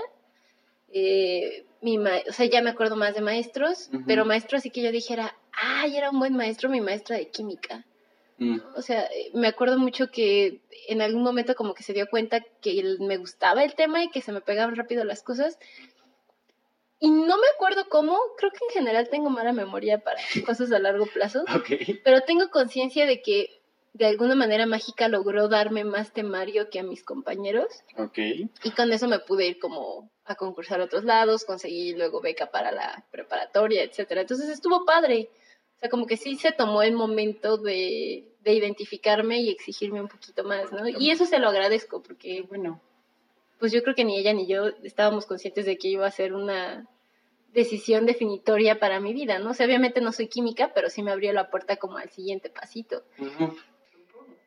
eh, 0.94 1.66
mi 1.82 1.98
ma- 1.98 2.22
o 2.28 2.34
sea, 2.34 2.46
ya 2.46 2.62
me 2.62 2.70
acuerdo 2.70 2.96
más 2.96 3.14
de 3.16 3.22
maestros, 3.22 3.90
Ujú. 3.94 4.04
pero 4.08 4.26
maestro 4.26 4.58
así 4.58 4.70
que 4.70 4.82
yo 4.82 4.92
dijera, 4.92 5.36
ay, 5.54 5.98
era 5.98 6.10
un 6.10 6.20
buen 6.20 6.36
maestro, 6.36 6.70
mi 6.70 6.82
maestra 6.82 7.18
de 7.18 7.30
química. 7.30 7.86
Mm. 8.38 8.60
O 8.76 8.82
sea, 8.82 9.04
eh, 9.04 9.32
me 9.34 9.48
acuerdo 9.48 9.78
mucho 9.78 10.08
que 10.12 10.62
en 10.88 11.02
algún 11.02 11.24
momento 11.24 11.56
como 11.56 11.74
que 11.74 11.84
se 11.84 11.94
dio 11.94 12.08
cuenta 12.10 12.40
que 12.62 12.82
me 13.00 13.18
gustaba 13.18 13.64
el 13.64 13.76
tema 13.76 14.04
y 14.04 14.10
que 14.10 14.22
se 14.22 14.32
me 14.32 14.42
pegaban 14.42 14.76
rápido 14.76 15.04
las 15.04 15.22
cosas. 15.24 15.58
Y 17.02 17.10
no 17.10 17.38
me 17.38 17.48
acuerdo 17.56 17.88
cómo, 17.90 18.18
creo 18.38 18.52
que 18.52 18.60
en 18.70 18.74
general 18.74 19.08
tengo 19.10 19.30
mala 19.30 19.54
memoria 19.54 20.00
para 20.00 20.20
cosas 20.46 20.72
a 20.72 20.80
largo 20.80 21.06
plazo 21.06 21.44
Ok. 21.56 22.00
pero 22.04 22.22
tengo 22.22 22.50
conciencia 22.50 23.06
de 23.06 23.22
que 23.22 23.59
de 23.94 24.06
alguna 24.06 24.36
manera 24.36 24.66
mágica 24.66 25.08
logró 25.08 25.48
darme 25.48 25.84
más 25.84 26.14
temario 26.14 26.70
que 26.70 26.80
a 26.80 26.84
mis 26.84 27.04
compañeros 27.04 27.68
Ok. 27.98 28.18
y 28.64 28.72
con 28.76 28.92
eso 28.94 29.08
me 29.08 29.20
pude 29.20 29.48
ir 29.48 29.60
como 29.60 30.10
a 30.26 30.36
concursar 30.36 30.80
a 30.80 30.86
otros 30.86 31.04
lados, 31.04 31.44
conseguí 31.44 31.94
luego 31.96 32.22
beca 32.22 32.52
para 32.52 32.72
la 32.72 33.04
preparatoria, 33.12 33.84
etcétera. 33.84 34.22
Entonces 34.22 34.48
estuvo 34.50 34.86
padre. 34.86 35.30
O 35.76 35.80
sea, 35.80 35.90
como 35.90 36.06
que 36.06 36.18
sí 36.18 36.36
se 36.36 36.52
tomó 36.52 36.82
el 36.84 36.94
momento 36.94 37.58
de, 37.58 38.28
de 38.42 38.54
identificarme 38.54 39.40
y 39.42 39.50
exigirme 39.50 40.02
un 40.02 40.08
poquito 40.10 40.44
más, 40.44 40.72
¿no? 40.72 40.88
Y 40.88 41.10
eso 41.10 41.26
se 41.26 41.40
lo 41.40 41.48
agradezco 41.50 42.04
porque, 42.04 42.42
Bueno. 42.50 42.82
pues 43.60 43.72
yo 43.72 43.82
creo 43.82 43.96
que 43.96 44.04
ni 44.04 44.18
ella 44.20 44.34
ni 44.34 44.46
yo 44.46 44.68
estábamos 44.84 45.26
conscientes 45.26 45.66
de 45.66 45.78
que 45.78 45.88
iba 45.88 46.06
a 46.06 46.12
ser 46.12 46.34
una 46.34 46.86
decisión 47.54 48.06
definitoria 48.06 48.78
para 48.78 49.00
mi 49.00 49.14
vida, 49.14 49.40
¿no? 49.40 49.52
O 49.52 49.54
sea, 49.54 49.66
obviamente 49.66 50.02
no 50.02 50.12
soy 50.12 50.28
química, 50.28 50.72
pero 50.76 50.90
sí 50.90 51.02
me 51.02 51.12
abrió 51.12 51.34
la 51.34 51.50
puerta 51.50 51.78
como 51.78 51.98
al 51.98 52.10
siguiente 52.12 52.50
pasito. 52.50 53.02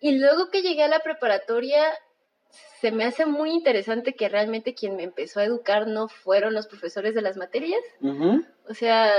Y 0.03 0.19
luego 0.19 0.51
que 0.51 0.63
llegué 0.63 0.83
a 0.83 0.89
la 0.89 0.99
preparatoria, 0.99 1.81
se 2.81 2.91
me 2.91 3.05
hace 3.05 3.25
muy 3.25 3.53
interesante 3.53 4.15
que 4.15 4.29
realmente 4.29 4.75
quien 4.75 4.97
me 4.97 5.05
empezó 5.05 5.39
a 5.39 5.45
educar 5.45 5.87
no 5.87 6.09
fueron 6.09 6.55
los 6.55 6.67
profesores 6.67 7.15
de 7.15 7.23
las 7.23 7.37
materias. 7.37 7.81
O 8.69 8.75
sea, 8.75 9.13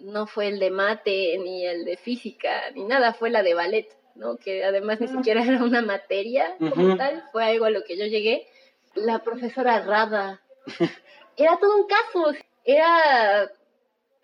no 0.00 0.26
fue 0.26 0.48
el 0.48 0.58
de 0.58 0.70
mate, 0.70 1.38
ni 1.38 1.64
el 1.64 1.86
de 1.86 1.96
física, 1.96 2.70
ni 2.74 2.84
nada, 2.84 3.14
fue 3.14 3.30
la 3.30 3.42
de 3.42 3.54
ballet, 3.54 3.88
¿no? 4.14 4.36
Que 4.36 4.62
además 4.62 5.00
ni 5.00 5.08
siquiera 5.08 5.42
era 5.42 5.64
una 5.64 5.80
materia 5.80 6.54
como 6.58 6.98
tal, 6.98 7.24
fue 7.32 7.42
algo 7.42 7.64
a 7.64 7.70
lo 7.70 7.82
que 7.84 7.96
yo 7.96 8.04
llegué. 8.04 8.46
La 8.94 9.20
profesora 9.20 9.80
Rada, 9.80 10.42
era 11.38 11.58
todo 11.58 11.78
un 11.78 11.86
caso, 11.86 12.34
era 12.62 13.50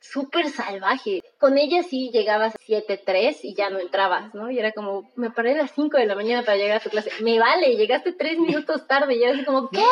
súper 0.02 0.49
salvaje. 0.50 1.23
Con 1.38 1.56
ella 1.56 1.82
sí 1.82 2.11
llegabas 2.12 2.54
a 2.54 2.59
7.3 2.59 3.38
y 3.42 3.54
ya 3.54 3.71
no 3.71 3.78
entrabas, 3.78 4.35
¿no? 4.35 4.50
Y 4.50 4.59
era 4.59 4.73
como, 4.73 5.11
me 5.16 5.30
paré 5.30 5.52
a 5.52 5.59
las 5.59 5.73
5 5.73 5.97
de 5.97 6.06
la 6.06 6.14
mañana 6.14 6.42
para 6.42 6.59
llegar 6.59 6.78
a 6.78 6.80
tu 6.80 6.90
clase. 6.90 7.11
Me 7.21 7.38
vale, 7.38 7.76
llegaste 7.76 8.12
tres 8.12 8.38
minutos 8.38 8.87
tarde. 8.87 9.14
Y 9.14 9.23
era 9.23 9.32
así 9.32 9.44
como, 9.44 9.71
¿qué? 9.71 9.85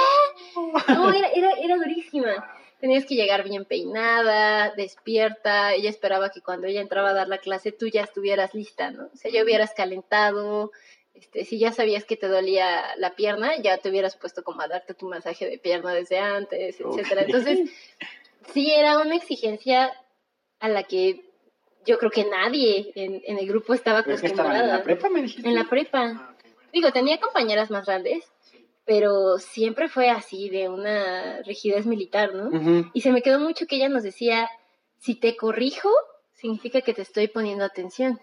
No, 0.88 1.12
era, 1.12 1.28
era, 1.28 1.52
era 1.52 1.76
durísima. 1.76 2.56
Tenías 2.80 3.04
que 3.04 3.14
llegar 3.14 3.44
bien 3.44 3.64
peinada, 3.64 4.70
despierta. 4.74 5.74
Ella 5.74 5.90
esperaba 5.90 6.30
que 6.30 6.40
cuando 6.40 6.66
ella 6.66 6.80
entraba 6.80 7.10
a 7.10 7.14
dar 7.14 7.28
la 7.28 7.38
clase 7.38 7.72
tú 7.72 7.86
ya 7.86 8.02
estuvieras 8.02 8.54
lista, 8.54 8.90
¿no? 8.90 9.04
O 9.12 9.16
sea, 9.16 9.30
ya 9.30 9.44
hubieras 9.44 9.74
calentado. 9.74 10.72
Este, 11.14 11.44
si 11.44 11.58
ya 11.58 11.72
sabías 11.72 12.04
que 12.04 12.16
te 12.16 12.28
dolía 12.28 12.96
la 12.96 13.14
pierna, 13.14 13.56
ya 13.58 13.78
te 13.78 13.90
hubieras 13.90 14.16
puesto 14.16 14.42
como 14.42 14.62
a 14.62 14.68
darte 14.68 14.94
tu 14.94 15.06
masaje 15.06 15.46
de 15.46 15.58
pierna 15.58 15.92
desde 15.92 16.18
antes, 16.18 16.80
etcétera. 16.80 17.22
Entonces, 17.22 17.60
sí 18.52 18.72
era 18.72 18.98
una 18.98 19.16
exigencia 19.16 19.92
a 20.60 20.68
la 20.68 20.84
que 20.84 21.24
yo 21.86 21.98
creo 21.98 22.10
que 22.10 22.24
nadie 22.24 22.92
en, 22.94 23.22
en 23.24 23.38
el 23.38 23.46
grupo 23.48 23.74
estaba 23.74 24.02
Pero 24.02 24.14
es 24.16 24.20
que 24.20 24.28
en 24.28 24.34
acostumbrada. 24.34 24.76
la 24.78 24.82
prepa, 24.82 25.08
me 25.08 25.22
dijiste. 25.22 25.48
En 25.48 25.54
la 25.54 25.64
prepa. 25.64 26.00
Ah, 26.02 26.12
bueno. 26.12 26.30
Digo, 26.72 26.92
tenía 26.92 27.18
compañeras 27.18 27.70
más 27.70 27.86
grandes, 27.86 28.24
pero 28.84 29.38
siempre 29.38 29.88
fue 29.88 30.10
así, 30.10 30.48
de 30.50 30.68
una 30.68 31.40
rigidez 31.42 31.86
militar, 31.86 32.34
¿no? 32.34 32.86
Y 32.92 33.00
se 33.00 33.10
me 33.12 33.22
quedó 33.22 33.40
mucho 33.40 33.66
que 33.66 33.76
ella 33.76 33.88
nos 33.88 34.02
decía, 34.02 34.48
si 34.98 35.14
te 35.14 35.36
corrijo, 35.36 35.88
significa 36.34 36.80
que 36.82 36.94
te 36.94 37.02
estoy 37.02 37.28
poniendo 37.28 37.64
atención. 37.64 38.20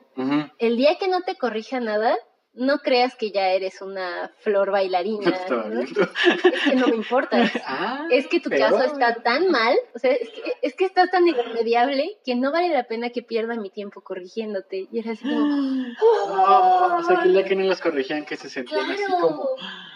El 0.60 0.78
día 0.78 0.98
que 0.98 1.08
no 1.08 1.22
te 1.22 1.36
corrija 1.36 1.80
nada, 1.80 2.18
no 2.58 2.80
creas 2.80 3.16
que 3.16 3.32
ya 3.32 3.50
eres 3.50 3.82
una 3.82 4.32
flor 4.40 4.72
bailarina. 4.72 5.32
¿no? 5.50 5.80
Es 5.82 5.94
que 5.94 6.76
no 6.76 6.88
me 6.88 6.96
importa. 6.96 7.38
Ah, 7.66 8.08
Es 8.12 8.28
que 8.28 8.40
tu 8.40 8.50
pero- 8.50 8.66
caso 8.70 8.84
está 8.84 9.16
tan 9.22 9.50
mal, 9.50 9.76
o 9.96 10.00
sea, 10.00 10.12
es 10.12 10.30
que, 10.30 10.42
es 10.62 10.74
que 10.76 10.86
estás 10.86 11.10
tan 11.12 11.28
irremediable 11.28 12.18
que 12.26 12.36
no 12.36 12.52
vale 12.52 12.70
la 12.70 12.84
pena 12.84 13.10
que 13.12 13.22
pierda 13.22 13.56
mi 13.56 13.70
tiempo 13.70 14.02
corrigiéndote. 14.02 14.88
Y 14.92 15.00
era 15.00 15.12
así 15.14 15.24
como, 15.24 15.46
No, 16.36 16.98
o 16.98 17.04
sea, 17.04 17.18
que 17.22 17.28
el 17.30 17.34
día 17.34 17.44
que 17.46 17.56
no 17.56 17.64
los 17.66 17.80
corregían, 17.82 18.26
que 18.26 18.36
se 18.38 18.50
sentían 18.50 18.90
así 18.92 19.04
claro. 19.06 19.22
como. 19.22 19.50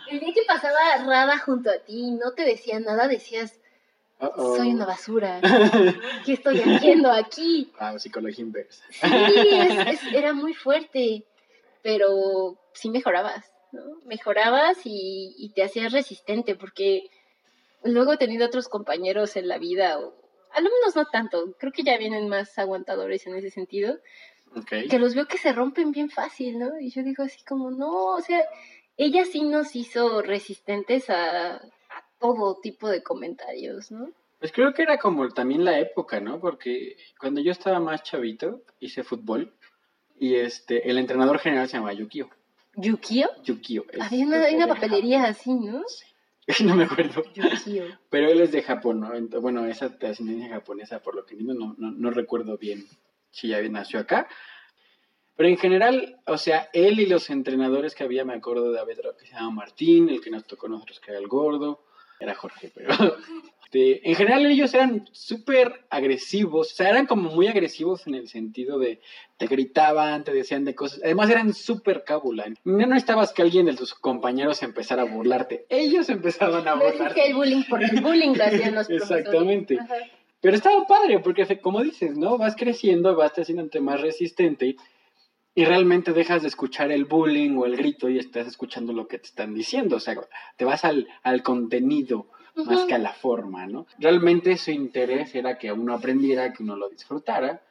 El 0.09 0.19
día 0.19 0.33
que 0.33 0.41
pasaba 0.47 0.77
Rada 1.05 1.37
junto 1.39 1.69
a 1.69 1.77
ti 1.79 2.07
y 2.07 2.11
no 2.11 2.31
te 2.33 2.43
decía 2.43 2.79
nada, 2.79 3.07
decías, 3.07 3.59
soy 4.35 4.69
una 4.73 4.85
basura. 4.85 5.39
¿Qué 6.25 6.33
estoy 6.33 6.59
haciendo 6.61 7.09
aquí? 7.11 7.71
Ah, 7.79 7.97
psicología 7.97 8.43
inversa. 8.43 8.83
Sí, 8.91 9.07
es- 9.51 9.87
es- 10.03 10.13
era 10.13 10.33
muy 10.33 10.53
fuerte, 10.53 11.23
pero 11.83 12.57
sí 12.73 12.89
mejorabas, 12.89 13.51
¿no? 13.71 13.81
Mejorabas 14.05 14.77
y, 14.85 15.33
y 15.38 15.53
te 15.53 15.63
hacías 15.63 15.91
resistente, 15.91 16.55
porque 16.55 17.09
luego 17.83 18.13
he 18.13 18.17
tenido 18.17 18.45
otros 18.45 18.67
compañeros 18.67 19.35
en 19.35 19.47
la 19.47 19.57
vida, 19.57 20.00
o 20.00 20.13
alumnos 20.53 20.95
no 20.95 21.05
tanto, 21.05 21.55
creo 21.57 21.71
que 21.71 21.83
ya 21.83 21.97
vienen 21.97 22.27
más 22.29 22.57
aguantadores 22.59 23.25
en 23.27 23.35
ese 23.35 23.50
sentido, 23.50 23.97
Ok. 24.55 24.89
que 24.89 25.00
los 25.00 25.15
veo 25.15 25.27
que 25.27 25.38
se 25.38 25.53
rompen 25.53 25.91
bien 25.91 26.09
fácil, 26.09 26.59
¿no? 26.59 26.77
Y 26.79 26.89
yo 26.89 27.03
digo 27.03 27.23
así 27.23 27.43
como, 27.45 27.71
no, 27.71 28.15
o 28.15 28.21
sea, 28.21 28.43
ella 28.97 29.23
sí 29.25 29.43
nos 29.43 29.75
hizo 29.77 30.21
resistentes 30.21 31.09
a, 31.09 31.55
a 31.55 31.61
todo 32.19 32.59
tipo 32.61 32.89
de 32.89 33.01
comentarios, 33.01 33.91
¿no? 33.91 34.09
Pues 34.39 34.51
creo 34.51 34.73
que 34.73 34.81
era 34.81 34.97
como 34.97 35.29
también 35.29 35.63
la 35.63 35.79
época, 35.79 36.19
¿no? 36.19 36.39
Porque 36.39 36.97
cuando 37.19 37.39
yo 37.41 37.51
estaba 37.51 37.79
más 37.79 38.03
chavito, 38.03 38.61
hice 38.79 39.03
fútbol 39.03 39.53
y 40.21 40.35
este, 40.35 40.87
el 40.87 40.99
entrenador 40.99 41.39
general 41.39 41.67
se 41.67 41.77
llamaba 41.77 41.93
Yukio. 41.93 42.29
Yukio. 42.75 43.27
Yukio. 43.43 43.85
es- 43.91 43.99
Había 44.01 44.25
una, 44.27 44.43
hay 44.45 44.55
una 44.55 44.67
papelería 44.67 45.23
así, 45.23 45.51
¿no? 45.53 45.83
No 46.63 46.75
me 46.75 46.83
acuerdo. 46.83 47.23
Yukio. 47.33 47.85
Pero 48.11 48.29
él 48.29 48.39
es 48.41 48.51
de 48.51 48.61
Japón, 48.61 48.99
¿no? 48.99 49.41
Bueno, 49.41 49.65
esa 49.65 49.89
de 49.89 50.07
ascendencia 50.07 50.49
japonesa, 50.49 50.99
por 51.01 51.15
lo 51.15 51.25
que 51.25 51.35
no, 51.35 51.53
no, 51.55 51.75
no 51.77 52.11
recuerdo 52.11 52.57
bien 52.59 52.85
si 53.31 53.47
ya 53.47 53.59
nació 53.63 53.99
acá. 53.99 54.27
Pero 55.35 55.49
en 55.49 55.57
general, 55.57 56.19
o 56.27 56.37
sea, 56.37 56.69
él 56.71 56.99
y 56.99 57.07
los 57.07 57.31
entrenadores 57.31 57.95
que 57.95 58.03
había, 58.03 58.23
me 58.25 58.33
acuerdo 58.35 58.71
de 58.71 58.79
otro 58.79 59.17
que 59.17 59.25
se 59.25 59.33
llama 59.33 59.49
Martín, 59.49 60.09
el 60.09 60.21
que 60.21 60.29
nos 60.29 60.45
tocó 60.45 60.67
a 60.67 60.69
nosotros 60.69 60.99
que 60.99 61.09
era 61.09 61.19
el 61.19 61.27
gordo, 61.27 61.83
era 62.19 62.35
Jorge, 62.35 62.71
pero... 62.75 62.89
este, 63.71 64.09
en 64.09 64.15
general 64.15 64.45
ellos 64.45 64.73
eran 64.73 65.07
súper 65.13 65.85
agresivos, 65.89 66.73
o 66.73 66.75
sea, 66.75 66.89
eran 66.89 67.05
como 67.05 67.31
muy 67.31 67.47
agresivos 67.47 68.05
en 68.05 68.15
el 68.15 68.27
sentido 68.27 68.77
de 68.79 68.99
te 69.37 69.47
gritaban, 69.47 70.25
te 70.25 70.33
decían 70.33 70.65
de 70.65 70.75
cosas, 70.75 70.99
además 71.03 71.29
eran 71.29 71.53
súper 71.53 72.03
cábula. 72.03 72.45
No 72.65 72.85
necesitabas 72.85 73.31
que 73.31 73.41
alguien 73.41 73.67
de 73.67 73.73
tus 73.73 73.93
compañeros 73.93 74.61
empezara 74.61 75.03
a 75.03 75.05
burlarte, 75.05 75.65
ellos 75.69 76.09
empezaban 76.09 76.67
a 76.67 76.75
No 76.75 76.81
burlarte. 76.81 77.03
existía 77.03 77.25
el 77.27 77.33
bullying 77.35 77.63
porque 77.69 77.85
el 77.85 78.01
bullying 78.01 78.33
lo 78.35 78.43
hacían 78.43 78.75
los. 78.75 78.89
Exactamente. 78.89 79.79
Ajá. 79.79 79.95
Pero 80.41 80.55
estaba 80.55 80.85
padre, 80.85 81.19
porque 81.19 81.61
como 81.61 81.81
dices, 81.81 82.17
¿no? 82.17 82.37
Vas 82.37 82.55
creciendo, 82.57 83.15
vas 83.15 83.31
haciéndote 83.37 83.79
más 83.79 84.01
resistente 84.01 84.75
y 85.55 85.65
realmente 85.65 86.11
dejas 86.13 86.41
de 86.41 86.49
escuchar 86.49 86.91
el 86.91 87.05
bullying 87.05 87.55
o 87.57 87.65
el 87.65 87.77
grito 87.77 88.09
y 88.09 88.17
estás 88.17 88.47
escuchando 88.47 88.91
lo 88.91 89.07
que 89.07 89.19
te 89.19 89.27
están 89.27 89.53
diciendo. 89.53 89.97
O 89.97 89.99
sea, 89.99 90.15
te 90.57 90.65
vas 90.65 90.83
al, 90.83 91.07
al 91.23 91.41
contenido 91.43 92.27
más 92.55 92.86
que 92.86 92.93
a 92.93 92.98
la 92.98 93.13
forma, 93.13 93.65
¿no? 93.67 93.86
Realmente 94.00 94.58
su 94.58 94.72
interés 94.72 95.34
era 95.36 95.58
que 95.58 95.72
uno 95.72 95.93
aprendiera, 95.93 96.53
que 96.53 96.63
uno 96.63 96.75
lo 96.75 96.89
disfrutara. 96.89 97.62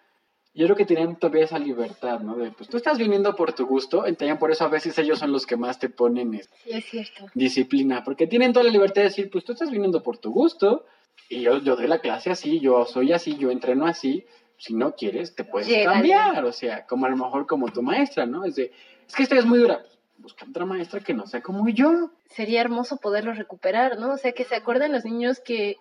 Yo 0.53 0.67
creo 0.67 0.77
que 0.77 0.85
tenían 0.85 1.17
todavía 1.17 1.45
esa 1.45 1.59
libertad, 1.59 2.21
¿no? 2.21 2.37
De, 2.37 2.51
pues 2.51 2.69
tú 2.69 2.77
estás 2.77 2.99
viniendo 2.99 3.37
por 3.37 3.53
tu 3.53 3.67
gusto, 3.67 4.07
entonces 4.07 4.37
por 4.37 4.51
eso 4.51 4.65
a 4.65 4.69
veces 4.69 4.99
ellos 4.99 5.21
son 5.21 5.31
los 5.31 5.47
que 5.47 5.57
más 5.57 5.79
te 5.79 5.89
ponen 5.89 6.35
este, 6.35 6.57
Sí, 6.65 6.71
es 6.73 6.85
cierto. 6.87 7.27
disciplina, 7.35 8.03
porque 8.03 8.27
tienen 8.27 8.53
toda 8.53 8.65
la 8.65 8.73
libertad 8.73 9.03
de 9.03 9.09
decir, 9.09 9.31
pues 9.31 9.45
tú 9.45 9.53
estás 9.53 9.71
viniendo 9.71 10.03
por 10.03 10.19
tu 10.19 10.33
gusto, 10.33 10.87
y 11.29 11.43
yo, 11.43 11.59
yo 11.59 11.77
doy 11.77 11.87
la 11.87 12.01
clase 12.01 12.31
así, 12.31 12.59
yo 12.59 12.85
soy 12.85 13.13
así, 13.13 13.37
yo 13.37 13.53
entreno 13.53 13.87
así, 13.87 14.25
si 14.57 14.75
no 14.75 14.97
quieres, 14.97 15.37
te 15.37 15.45
puedes 15.45 15.85
cambiar, 15.85 16.45
o 16.45 16.53
sea, 16.53 16.85
como 16.87 17.07
a 17.07 17.09
lo 17.11 17.17
mejor 17.17 17.47
como 17.47 17.69
tu 17.69 17.83
maestra, 17.83 18.27
¿no? 18.27 18.45
Es 18.45 18.57
de, 18.57 18.73
es 19.07 19.15
que 19.15 19.23
esta 19.23 19.39
es 19.39 19.47
muy 19.47 19.61
dura, 19.61 19.85
pues, 20.21 20.35
busca 20.35 20.47
otra 20.49 20.65
maestra 20.65 21.01
que 21.01 21.15
no 21.15 21.27
sea 21.27 21.41
como 21.41 21.69
yo. 21.69 22.11
Sería 22.29 22.61
hermoso 22.61 22.99
poderlo 22.99 23.33
recuperar, 23.33 23.99
¿no? 23.99 24.13
O 24.13 24.17
sea, 24.17 24.33
que 24.33 24.45
se 24.45 24.55
acuerden 24.55 24.93
los 24.93 25.05
niños 25.05 25.41
que... 25.41 25.77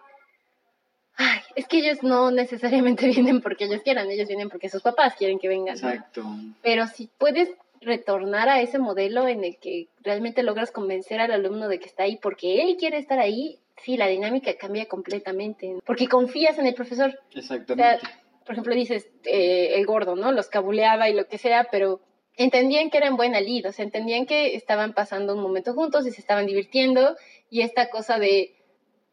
Ay, 1.16 1.40
es 1.56 1.68
que 1.68 1.80
ellos 1.80 2.02
no 2.02 2.32
necesariamente 2.32 3.08
vienen 3.16 3.42
porque 3.42 3.66
ellos 3.66 3.82
quieran, 3.84 4.10
ellos 4.10 4.28
vienen 4.28 4.50
porque 4.50 4.70
sus 4.70 4.82
papás 4.82 5.16
quieren 5.16 5.40
que 5.40 5.48
vengan. 5.48 5.78
¿no? 5.80 5.90
Exacto. 5.90 6.24
Pero 6.62 6.88
si 6.88 7.10
puedes 7.18 7.50
retornar 7.82 8.50
a 8.50 8.62
ese 8.62 8.80
modelo 8.80 9.28
en 9.28 9.44
el 9.44 9.58
que 9.58 9.88
realmente 10.02 10.44
logras 10.44 10.72
convencer 10.72 11.22
al 11.22 11.32
alumno 11.32 11.68
de 11.68 11.80
que 11.80 11.86
está 11.86 12.04
ahí 12.04 12.18
porque 12.18 12.62
él 12.62 12.78
quiere 12.78 12.98
estar 12.98 13.20
ahí, 13.20 13.60
sí, 13.78 13.98
la 13.98 14.08
dinámica 14.08 14.56
cambia 14.58 14.88
completamente. 14.88 15.78
Porque 15.86 16.08
confías 16.08 16.58
en 16.58 16.68
el 16.68 16.74
profesor. 16.74 17.20
Exactamente. 17.34 18.00
por 18.46 18.54
ejemplo, 18.54 18.76
dices, 18.76 19.10
eh, 19.26 19.74
el 19.76 19.86
gordo, 19.86 20.16
¿no? 20.16 20.32
Los 20.32 20.48
cabuleaba 20.48 21.10
y 21.10 21.14
lo 21.14 21.28
que 21.28 21.38
sea, 21.38 21.68
pero 21.72 22.02
entendían 22.40 22.90
que 22.90 22.98
eran 22.98 23.18
buena 23.18 23.40
lid, 23.42 23.68
o 23.68 23.72
sea, 23.72 23.86
entendían 23.86 24.26
que 24.26 24.56
estaban 24.56 24.94
pasando 24.94 25.36
un 25.36 25.42
momento 25.42 25.74
juntos 25.74 26.08
y 26.08 26.12
se 26.12 26.22
estaban 26.22 26.46
divirtiendo, 26.48 27.16
y 27.50 27.62
esta 27.62 27.90
cosa 27.90 28.18
de, 28.18 28.56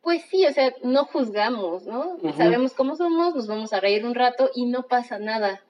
pues 0.01 0.23
sí, 0.31 0.47
o 0.47 0.53
sea, 0.53 0.73
no 0.83 1.05
juzgamos, 1.05 1.85
¿no? 1.87 2.15
Ujú. 2.23 2.33
Sabemos 2.37 2.73
cómo 2.73 2.95
somos, 2.97 3.35
nos 3.35 3.47
vamos 3.49 3.73
a 3.73 3.81
reír 3.81 4.07
un 4.07 4.15
rato 4.15 4.51
y 4.55 4.67
no 4.67 4.85
pasa 4.87 5.19
nada. 5.19 5.63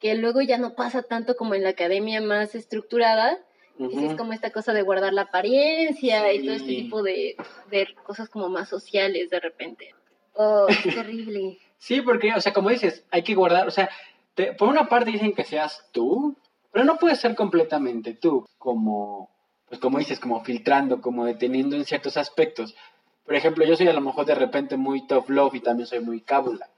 Que 0.00 0.14
luego 0.14 0.40
ya 0.40 0.58
no 0.58 0.74
pasa 0.74 1.02
tanto 1.02 1.36
como 1.36 1.54
en 1.54 1.62
la 1.62 1.70
academia 1.70 2.20
más 2.20 2.54
estructurada, 2.54 3.38
que 3.78 3.88
sí 3.90 3.96
Ujú. 3.96 4.10
es 4.10 4.16
como 4.16 4.32
esta 4.32 4.50
cosa 4.50 4.72
de 4.72 4.82
guardar 4.82 5.12
la 5.12 5.22
apariencia 5.22 6.32
y 6.32 6.40
todo 6.44 6.54
este 6.56 6.68
Sí. 6.68 6.76
tipo 6.82 7.02
de, 7.02 7.36
de 7.70 7.86
cosas 8.02 8.28
como 8.28 8.48
más 8.48 8.68
sociales 8.68 9.30
de 9.30 9.40
repente. 9.40 9.94
Oh, 10.34 10.66
es 10.68 10.82
terrible. 10.94 11.58
Sí, 11.76 12.00
porque, 12.02 12.32
o 12.32 12.40
sea, 12.40 12.52
como 12.52 12.70
dices, 12.70 13.04
hay 13.10 13.22
que 13.22 13.34
guardar, 13.34 13.66
o 13.66 13.70
sea, 13.70 13.90
te- 14.34 14.52
por 14.54 14.68
una 14.68 14.88
parte 14.88 15.10
dicen 15.10 15.34
que 15.34 15.44
seas 15.44 15.84
tú, 15.92 16.36
pero 16.72 16.84
no 16.84 16.98
puedes 16.98 17.20
ser 17.20 17.34
completamente 17.34 18.14
tú, 18.14 18.46
como, 18.58 19.30
pues 19.68 19.80
como 19.80 19.98
dices, 19.98 20.20
como 20.20 20.42
filtrando, 20.44 21.00
como 21.00 21.24
deteniendo 21.24 21.76
en 21.76 21.84
ciertos 21.84 22.16
aspectos. 22.16 22.74
Por 23.24 23.34
ejemplo, 23.34 23.64
yo 23.64 23.76
soy 23.76 23.88
a 23.88 23.92
lo 23.92 24.00
mejor 24.00 24.26
de 24.26 24.34
repente 24.34 24.76
muy 24.76 25.06
tough 25.06 25.28
love 25.28 25.54
y 25.54 25.60
también 25.60 25.86
soy 25.86 26.00
muy 26.00 26.20
cábula. 26.20 26.68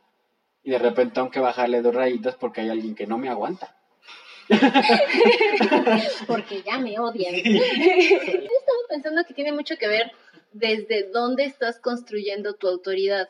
Y 0.64 0.70
de 0.70 0.78
repente 0.78 1.14
tengo 1.14 1.30
que 1.30 1.40
bajarle 1.40 1.82
dos 1.82 1.94
rayitas 1.94 2.36
porque 2.36 2.60
hay 2.60 2.70
alguien 2.70 2.94
que 2.94 3.06
no 3.06 3.18
me 3.18 3.28
aguanta. 3.28 3.76
porque 6.26 6.62
ya 6.62 6.78
me 6.78 6.98
odian. 6.98 7.34
Estaba 7.34 8.82
pensando 8.88 9.24
que 9.24 9.34
tiene 9.34 9.52
mucho 9.52 9.76
que 9.76 9.88
ver 9.88 10.12
desde 10.52 11.10
dónde 11.10 11.44
estás 11.44 11.80
construyendo 11.80 12.54
tu 12.54 12.68
autoridad. 12.68 13.28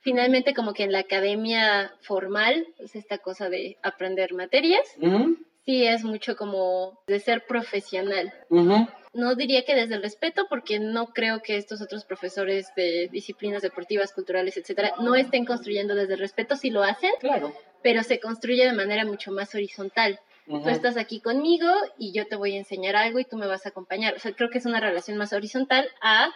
Finalmente, 0.00 0.54
como 0.54 0.72
que 0.72 0.84
en 0.84 0.92
la 0.92 1.00
academia 1.00 1.92
formal, 2.02 2.66
es 2.78 2.96
esta 2.96 3.18
cosa 3.18 3.48
de 3.48 3.78
aprender 3.82 4.34
materias, 4.34 4.96
Ujú, 5.00 5.36
sí 5.64 5.86
es 5.86 6.04
mucho 6.04 6.36
como 6.36 7.00
de 7.06 7.18
ser 7.20 7.46
profesional. 7.46 8.32
no 9.14 9.34
diría 9.34 9.64
que 9.64 9.74
desde 9.74 9.94
el 9.96 10.02
respeto, 10.02 10.46
porque 10.48 10.78
no 10.80 11.08
creo 11.12 11.42
que 11.42 11.56
estos 11.58 11.82
otros 11.82 12.04
profesores 12.06 12.68
de 12.76 13.08
disciplinas 13.12 13.60
deportivas, 13.62 14.12
culturales, 14.14 14.56
etcétera, 14.56 14.94
no 15.00 15.14
estén 15.14 15.44
construyendo 15.44 15.94
desde 15.94 16.14
el 16.14 16.20
respeto, 16.20 16.56
si 16.56 16.70
lo 16.70 16.82
hacen, 16.82 17.10
Claro. 17.20 17.52
pero 17.82 18.02
se 18.02 18.20
construye 18.20 18.64
de 18.64 18.72
manera 18.72 19.04
mucho 19.04 19.30
más 19.30 19.54
horizontal. 19.54 20.18
Tú 20.46 20.68
estás 20.68 20.96
aquí 20.96 21.20
conmigo 21.20 21.68
y 21.98 22.12
yo 22.12 22.26
te 22.26 22.36
voy 22.36 22.54
a 22.54 22.58
enseñar 22.58 22.96
algo 22.96 23.18
y 23.20 23.24
tú 23.24 23.36
me 23.36 23.46
vas 23.46 23.64
a 23.64 23.68
acompañar. 23.68 24.14
O 24.14 24.18
sea, 24.18 24.32
creo 24.32 24.50
que 24.50 24.58
es 24.58 24.66
una 24.66 24.80
relación 24.80 25.16
más 25.18 25.32
horizontal 25.32 25.88
a 26.00 26.30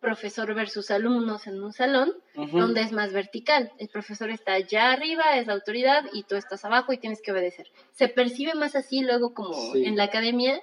profesor 0.00 0.54
versus 0.54 0.90
alumnos 0.90 1.46
en 1.46 1.62
un 1.62 1.72
salón, 1.72 2.12
donde 2.34 2.82
es 2.82 2.92
más 2.92 3.12
vertical. 3.12 3.72
El 3.78 3.88
profesor 3.88 4.30
está 4.30 4.52
allá 4.54 4.92
arriba, 4.92 5.36
es 5.36 5.46
la 5.46 5.54
autoridad, 5.54 6.04
y 6.12 6.22
tú 6.22 6.36
estás 6.36 6.64
abajo 6.64 6.92
y 6.92 6.98
tienes 6.98 7.20
que 7.22 7.32
obedecer. 7.32 7.66
Se 7.92 8.08
percibe 8.08 8.54
más 8.54 8.76
así 8.76 9.00
luego 9.02 9.34
como 9.34 9.54
Sí. 9.72 9.84
en 9.84 9.96
la 9.96 10.04
academia, 10.04 10.62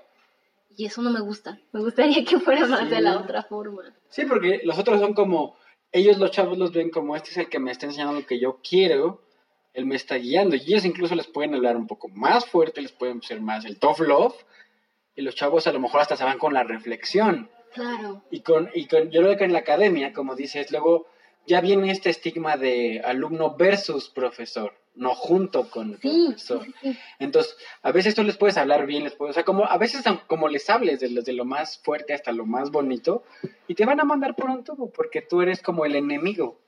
y 0.77 0.85
eso 0.85 1.01
no 1.01 1.09
me 1.11 1.19
gusta. 1.21 1.59
Me 1.71 1.81
gustaría 1.81 2.23
que 2.25 2.39
fuera 2.39 2.65
más 2.67 2.89
de 2.89 3.01
la 3.01 3.17
otra 3.17 3.43
forma. 3.43 3.83
Sí, 4.09 4.25
porque 4.25 4.61
los 4.63 4.77
otros 4.79 4.99
son 4.99 5.13
como, 5.13 5.55
ellos 5.91 6.17
los 6.17 6.31
chavos 6.31 6.57
los 6.57 6.71
ven 6.71 6.89
como, 6.89 7.15
este 7.15 7.29
es 7.31 7.37
el 7.37 7.49
que 7.49 7.59
me 7.59 7.71
está 7.71 7.85
enseñando 7.85 8.13
lo 8.13 8.25
que 8.25 8.39
yo 8.39 8.59
quiero, 8.67 9.21
él 9.73 9.85
me 9.85 9.95
está 9.95 10.15
guiando, 10.15 10.55
y 10.55 10.61
ellos 10.61 10.85
incluso 10.85 11.15
les 11.15 11.27
pueden 11.27 11.53
hablar 11.53 11.75
un 11.75 11.87
poco 11.87 12.07
más 12.07 12.45
fuerte, 12.45 12.81
les 12.81 12.93
pueden 12.93 13.21
ser 13.21 13.41
más 13.41 13.65
el 13.65 13.77
tough 13.79 13.99
love, 13.99 14.35
y 15.17 15.21
los 15.21 15.35
chavos 15.35 15.67
a 15.67 15.71
lo 15.73 15.79
mejor 15.79 16.01
hasta 16.01 16.15
se 16.15 16.23
van 16.23 16.37
con 16.37 16.53
la 16.53 16.63
reflexión. 16.63 17.49
Claro. 17.75 18.23
Y 18.31 18.39
con, 18.39 18.69
y 18.73 18.87
con, 18.87 19.11
yo 19.11 19.21
creo 19.21 19.37
que 19.37 19.43
en 19.43 19.53
la 19.53 19.59
academia, 19.59 20.11
como 20.13 20.35
dices, 20.35 20.71
luego 20.71 21.05
ya 21.45 21.61
viene 21.61 21.91
este 21.91 22.09
estigma 22.09 22.57
de 22.57 23.01
alumno 23.05 23.55
versus 23.55 24.09
profesor, 24.09 24.73
no 24.95 25.13
junto 25.13 25.69
con 25.69 25.91
el 25.91 25.99
Sí, 25.99 26.25
profesor. 26.29 26.65
sí, 26.65 26.73
sí. 26.81 26.97
Entonces, 27.19 27.55
a 27.83 27.91
veces 27.91 28.15
tú 28.15 28.23
les 28.23 28.37
puedes 28.37 28.57
hablar 28.57 28.87
bien, 28.87 29.03
les 29.03 29.13
puedes, 29.13 29.33
o 29.33 29.35
sea, 29.35 29.43
como, 29.45 29.65
a 29.65 29.77
veces 29.77 30.03
como 30.25 30.47
les 30.47 30.67
hables 30.71 30.99
de, 31.01 31.09
de 31.09 31.33
lo 31.33 31.45
más 31.45 31.77
fuerte 31.77 32.13
hasta 32.15 32.31
lo 32.31 32.45
más 32.47 32.71
bonito, 32.71 33.23
y 33.67 33.75
te 33.75 33.85
van 33.85 33.99
a 33.99 34.05
mandar 34.05 34.35
por 34.35 34.49
un 34.49 34.63
tubo, 34.63 34.89
porque 34.89 35.21
tú 35.21 35.41
eres 35.41 35.61
como 35.61 35.85
el 35.85 35.95
enemigo. 35.95 36.59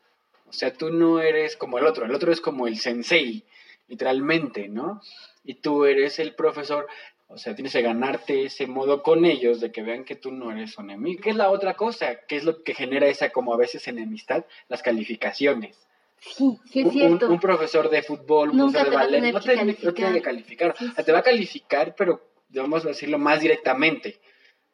O 0.49 0.53
sea, 0.53 0.71
tú 0.71 0.91
no 0.91 1.19
eres 1.21 1.57
como 1.57 1.77
el 1.79 1.85
otro, 1.87 2.05
el 2.05 2.13
otro 2.13 2.31
es 2.31 2.39
como 2.39 2.67
el 2.67 2.77
sensei, 2.77 3.43
literalmente, 3.87 4.67
¿no? 4.67 5.01
Y 5.43 5.55
tú 5.55 5.85
eres 5.85 6.19
el 6.19 6.35
profesor, 6.35 6.87
o 7.29 7.37
sea, 7.37 7.55
tienes 7.55 7.73
que 7.73 7.81
ganarte 7.81 8.45
ese 8.45 8.67
modo 8.67 9.03
con 9.03 9.25
ellos 9.25 9.59
de 9.59 9.71
que 9.71 9.83
vean 9.83 10.05
que 10.05 10.15
tú 10.15 10.31
no 10.31 10.51
eres 10.51 10.77
un 10.77 10.89
enemigo. 10.89 11.21
¿Qué 11.21 11.31
es 11.31 11.35
la 11.35 11.49
otra 11.49 11.75
cosa? 11.75 12.21
¿Qué 12.27 12.37
es 12.37 12.45
lo 12.45 12.63
que 12.63 12.73
genera 12.73 13.07
esa 13.07 13.31
como 13.31 13.53
a 13.53 13.57
veces 13.57 13.87
enemistad? 13.87 14.45
Las 14.69 14.81
calificaciones. 14.81 15.87
Sí, 16.19 16.57
sí 16.71 16.79
es 16.79 16.85
un, 16.85 16.91
cierto. 16.91 17.29
un 17.29 17.39
profesor 17.39 17.89
de 17.89 18.01
fútbol, 18.01 18.51
un 18.51 18.57
Nunca 18.57 18.79
profesor 18.79 18.89
de 18.89 18.95
va 18.95 19.01
a 19.01 19.05
ballet, 19.05 19.33
no 19.33 19.39
te, 19.41 19.85
no 19.85 19.93
tiene 19.93 20.13
que 20.13 20.21
calificar. 20.21 20.75
Sí, 20.79 20.87
sí. 20.87 21.03
Te 21.03 21.11
va 21.11 21.19
a 21.19 21.23
calificar, 21.23 21.95
pero 21.95 22.21
vamos 22.49 22.85
a 22.85 22.89
decirlo 22.89 23.19
más 23.19 23.41
directamente. 23.41 24.19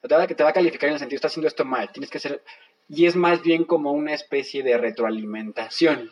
Va, 0.04 0.28
te 0.28 0.44
va 0.44 0.50
a 0.50 0.54
calificar 0.54 0.90
en 0.90 0.94
el 0.94 1.00
sentido, 1.00 1.18
estás 1.18 1.32
haciendo 1.32 1.48
esto 1.48 1.66
mal, 1.66 1.92
tienes 1.92 2.10
que 2.10 2.18
hacer... 2.18 2.44
Y 2.90 3.06
es 3.06 3.16
más 3.16 3.42
bien 3.42 3.64
como 3.64 3.94
una 3.94 4.14
especie 4.14 4.62
de 4.62 4.78
retroalimentación. 4.78 6.12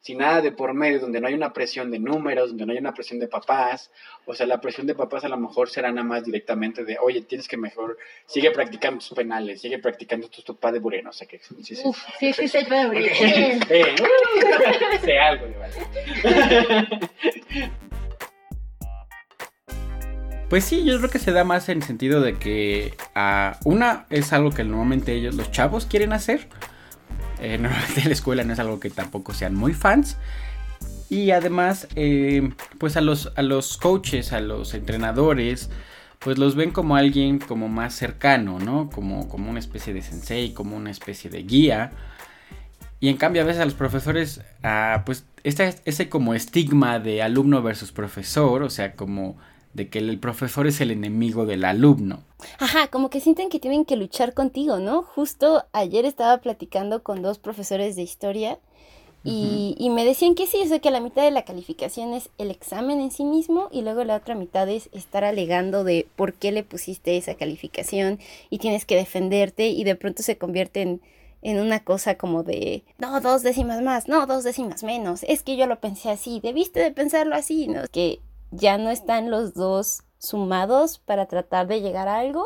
Sin 0.00 0.18
nada 0.18 0.40
de 0.40 0.50
por 0.52 0.72
medio, 0.72 0.98
donde 0.98 1.20
no 1.20 1.28
hay 1.28 1.34
una 1.34 1.52
presión 1.52 1.90
de 1.90 1.98
números, 1.98 2.48
donde 2.48 2.64
no 2.64 2.72
hay 2.72 2.78
una 2.78 2.94
presión 2.94 3.20
de 3.20 3.28
papás. 3.28 3.90
O 4.24 4.34
sea, 4.34 4.46
la 4.46 4.60
presión 4.60 4.86
de 4.86 4.94
papás 4.94 5.24
a 5.24 5.28
lo 5.28 5.36
mejor 5.36 5.68
será 5.68 5.90
nada 5.92 6.06
más 6.06 6.24
directamente 6.24 6.84
de, 6.84 6.96
oye, 6.98 7.20
tienes 7.22 7.46
que 7.48 7.58
mejor, 7.58 7.98
sigue 8.26 8.50
practicando 8.50 8.98
tus 8.98 9.10
penales, 9.10 9.60
sigue 9.60 9.78
practicando 9.78 10.28
tus 10.28 10.44
topas 10.44 10.72
de 10.72 10.78
bureno, 10.78 11.08
no 11.08 11.12
sé 11.12 11.26
qué. 11.26 11.38
Sí, 11.38 11.74
sí, 11.76 11.82
Uf, 11.84 11.98
sí 12.18 12.30
uh, 12.30 12.32
sé 15.02 15.18
algo 15.18 15.46
de 15.46 15.58
vale. 15.58 15.74
Pues 20.50 20.64
sí, 20.64 20.84
yo 20.84 20.98
creo 20.98 21.10
que 21.10 21.20
se 21.20 21.30
da 21.30 21.44
más 21.44 21.68
en 21.68 21.78
el 21.78 21.84
sentido 21.84 22.20
de 22.20 22.36
que 22.36 22.94
ah, 23.14 23.56
una 23.64 24.06
es 24.10 24.32
algo 24.32 24.50
que 24.50 24.64
normalmente 24.64 25.12
ellos, 25.12 25.36
los 25.36 25.52
chavos, 25.52 25.86
quieren 25.86 26.12
hacer. 26.12 26.48
Eh, 27.40 27.58
normalmente 27.60 28.00
en 28.00 28.08
la 28.08 28.12
escuela 28.12 28.44
no 28.44 28.52
es 28.52 28.58
algo 28.58 28.80
que 28.80 28.90
tampoco 28.90 29.34
sean 29.34 29.54
muy 29.54 29.74
fans. 29.74 30.16
Y 31.08 31.32
además, 31.32 31.88
eh, 31.96 32.50
pues 32.78 32.96
a 32.96 33.00
los, 33.00 33.32
a 33.34 33.42
los 33.42 33.76
coaches, 33.76 34.32
a 34.32 34.40
los 34.40 34.74
entrenadores, 34.74 35.68
pues 36.20 36.38
los 36.38 36.54
ven 36.54 36.70
como 36.70 36.96
alguien 36.96 37.38
como 37.38 37.68
más 37.68 37.94
cercano, 37.94 38.60
¿no? 38.60 38.90
Como, 38.90 39.28
como 39.28 39.50
una 39.50 39.58
especie 39.58 39.92
de 39.92 40.02
sensei, 40.02 40.52
como 40.52 40.76
una 40.76 40.90
especie 40.90 41.28
de 41.30 41.42
guía. 41.42 41.92
Y 43.00 43.08
en 43.08 43.16
cambio 43.16 43.42
a 43.42 43.44
veces 43.46 43.62
a 43.62 43.64
los 43.64 43.74
profesores, 43.74 44.42
ah, 44.62 45.02
pues 45.06 45.24
este, 45.42 45.74
ese 45.84 46.08
como 46.08 46.34
estigma 46.34 46.98
de 47.00 47.22
alumno 47.22 47.62
versus 47.62 47.92
profesor, 47.92 48.62
o 48.62 48.70
sea, 48.70 48.94
como 48.94 49.38
de 49.72 49.88
que 49.88 49.98
el 49.98 50.18
profesor 50.18 50.66
es 50.66 50.80
el 50.80 50.90
enemigo 50.90 51.46
del 51.46 51.64
alumno. 51.64 52.24
Ajá, 52.58 52.88
como 52.88 53.10
que 53.10 53.20
sienten 53.20 53.48
que 53.48 53.60
tienen 53.60 53.84
que 53.84 53.96
luchar 53.96 54.34
contigo, 54.34 54.78
¿no? 54.78 55.02
Justo 55.02 55.64
ayer 55.72 56.04
estaba 56.04 56.38
platicando 56.38 57.02
con 57.02 57.22
dos 57.22 57.38
profesores 57.38 57.96
de 57.96 58.02
historia 58.02 58.58
y, 59.22 59.76
y 59.78 59.90
me 59.90 60.04
decían 60.04 60.34
que 60.34 60.46
sí, 60.46 60.62
o 60.62 60.66
sea, 60.66 60.78
que 60.78 60.90
la 60.90 61.00
mitad 61.00 61.22
de 61.22 61.30
la 61.30 61.44
calificación 61.44 62.14
es 62.14 62.30
el 62.38 62.50
examen 62.50 63.00
en 63.00 63.10
sí 63.10 63.24
mismo 63.24 63.68
y 63.70 63.82
luego 63.82 64.02
la 64.04 64.16
otra 64.16 64.34
mitad 64.34 64.68
es 64.68 64.88
estar 64.92 65.24
alegando 65.24 65.84
de 65.84 66.08
por 66.16 66.32
qué 66.32 66.52
le 66.52 66.64
pusiste 66.64 67.16
esa 67.16 67.34
calificación 67.34 68.18
y 68.48 68.58
tienes 68.58 68.86
que 68.86 68.96
defenderte 68.96 69.68
y 69.68 69.84
de 69.84 69.94
pronto 69.94 70.22
se 70.22 70.38
convierte 70.38 70.80
en, 70.80 71.02
en 71.42 71.60
una 71.60 71.84
cosa 71.84 72.16
como 72.16 72.44
de, 72.44 72.82
no, 72.98 73.20
dos 73.20 73.42
décimas 73.42 73.82
más, 73.82 74.08
no, 74.08 74.26
dos 74.26 74.42
décimas 74.42 74.82
menos, 74.82 75.22
es 75.24 75.42
que 75.42 75.56
yo 75.56 75.66
lo 75.66 75.80
pensé 75.80 76.10
así, 76.10 76.40
debiste 76.40 76.80
de 76.80 76.90
pensarlo 76.90 77.34
así, 77.34 77.68
¿no? 77.68 77.82
Que 77.92 78.20
ya 78.50 78.78
no 78.78 78.90
están 78.90 79.30
los 79.30 79.54
dos 79.54 80.02
sumados 80.18 80.98
para 80.98 81.26
tratar 81.26 81.66
de 81.66 81.80
llegar 81.80 82.08
a 82.08 82.18
algo, 82.18 82.44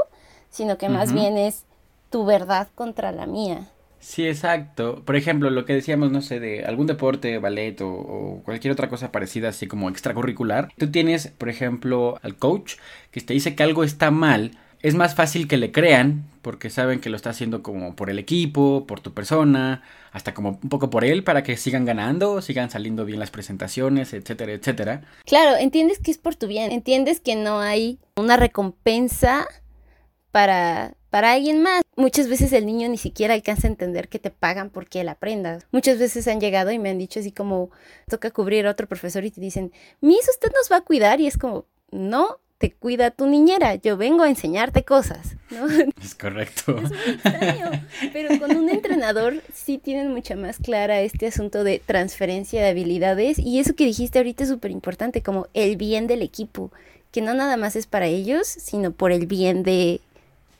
sino 0.51 0.79
que 0.79 0.89
más 0.89 1.13
bien 1.13 1.37
es 1.39 1.65
tu 2.11 2.25
verdad 2.25 2.69
contra 2.75 3.13
la 3.13 3.27
mía. 3.27 3.69
Sí, 3.99 4.27
exacto. 4.29 5.03
Por 5.05 5.17
ejemplo, 5.17 5.49
lo 5.51 5.65
que 5.65 5.73
decíamos, 5.73 6.11
no 6.13 6.21
sé, 6.21 6.39
de 6.39 6.65
algún 6.65 6.87
deporte, 6.87 7.39
ballet 7.39 7.81
o, 7.81 7.89
o 7.91 8.43
cualquier 8.45 8.73
otra 8.73 8.89
cosa 8.91 9.11
parecida, 9.11 9.49
así 9.49 9.67
como 9.67 9.89
extracurricular. 9.89 10.69
Tú 10.77 10.91
tienes, 10.91 11.29
por 11.29 11.49
ejemplo, 11.49 12.19
al 12.23 12.37
coach 12.37 12.75
que 13.11 13.21
te 13.23 13.33
dice 13.33 13.55
que 13.57 13.63
algo 13.63 13.83
está 13.83 14.11
mal. 14.11 14.59
Es 14.85 14.95
más 14.95 15.15
fácil 15.15 15.49
que 15.49 15.57
le 15.57 15.73
crean 15.73 16.25
porque 16.43 16.69
saben 16.69 17.01
que 17.01 17.09
lo 17.09 17.17
está 17.17 17.31
haciendo 17.31 17.63
como 17.63 17.97
por 17.97 18.11
el 18.11 18.19
equipo, 18.19 18.85
por 18.87 19.01
tu 19.01 19.15
persona, 19.15 19.83
hasta 20.13 20.35
como 20.35 20.61
un 20.63 20.69
poco 20.69 20.91
por 20.91 21.07
él 21.07 21.25
para 21.25 21.43
que 21.43 21.57
sigan 21.57 21.87
ganando, 21.87 22.43
sigan 22.43 22.69
saliendo 22.69 23.07
bien 23.07 23.19
las 23.19 23.31
presentaciones, 23.31 24.13
etcétera, 24.13 24.53
etcétera. 24.53 25.01
Claro, 25.25 25.57
entiendes 25.57 26.01
que 26.01 26.11
es 26.11 26.19
por 26.19 26.35
tu 26.35 26.49
bien, 26.49 26.71
entiendes 26.71 27.21
que 27.21 27.35
no 27.35 27.61
hay 27.61 27.99
una 28.17 28.37
recompensa 28.37 29.47
para, 30.33 30.93
para 31.09 31.33
alguien 31.33 31.63
más. 31.63 31.81
Muchas 31.97 32.29
veces 32.29 32.53
el 32.53 32.67
niño 32.67 32.87
ni 32.91 32.99
siquiera 32.99 33.33
alcanza 33.33 33.67
a 33.67 33.71
entender 33.71 34.11
que 34.11 34.19
te 34.19 34.31
pagan 34.31 34.69
porque 34.69 35.01
él 35.01 35.09
aprenda. 35.09 35.61
Muchas 35.73 35.99
veces 35.99 36.29
han 36.29 36.43
llegado 36.43 36.71
y 36.73 36.79
me 36.79 36.91
han 36.91 36.99
dicho 36.99 37.21
así 37.21 37.33
como, 37.33 37.71
toca 38.07 38.31
cubrir 38.33 38.67
a 38.67 38.73
otro 38.73 38.87
profesor 38.87 39.25
y 39.25 39.31
te 39.31 39.41
dicen, 39.41 39.73
Miss, 40.03 40.29
usted 40.29 40.53
nos 40.55 40.71
va 40.71 40.83
a 40.83 40.85
cuidar 40.85 41.23
y 41.23 41.27
es 41.27 41.39
como, 41.39 41.65
no, 41.91 42.39
te 42.59 42.73
cuida 42.73 43.11
tu 43.11 43.27
niñera, 43.27 43.75
yo 43.75 43.97
vengo 43.97 44.23
a 44.23 44.29
enseñarte 44.29 44.85
cosas, 44.85 45.37
¿no? 45.51 45.67
Es 46.03 46.15
correcto. 46.15 46.79
Es 46.79 46.91
muy 46.91 47.15
extraño, 47.15 47.71
pero 48.13 48.39
con 48.39 48.57
un 48.57 48.69
entrenador 48.71 49.43
sí 49.53 49.79
tienen 49.79 50.13
mucha 50.13 50.37
más 50.37 50.59
clara 50.59 51.01
este 51.01 51.27
asunto 51.27 51.65
de 51.65 51.83
transferencia 51.85 52.63
de 52.63 52.69
habilidades 52.69 53.39
y 53.39 53.59
eso 53.59 53.75
que 53.75 53.85
dijiste 53.85 54.19
ahorita 54.19 54.45
es 54.45 54.51
súper 54.51 54.71
importante, 54.71 55.23
como 55.23 55.49
el 55.53 55.77
bien 55.77 56.07
del 56.07 56.23
equipo, 56.23 56.71
que 57.11 57.23
no 57.23 57.35
nada 57.35 57.57
más 57.57 57.77
es 57.77 57.87
para 57.87 58.07
ellos, 58.07 58.47
sino 58.47 58.93
por 58.93 59.13
el 59.13 59.27
bien 59.27 59.63
de, 59.63 60.01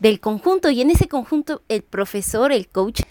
del 0.01 0.21
conjunto 0.21 0.71
y 0.71 0.81
en 0.81 0.91
ese 0.91 1.09
conjunto 1.09 1.63
el 1.69 1.83
profesor, 1.83 2.53
el 2.53 2.69
coach, 2.69 3.03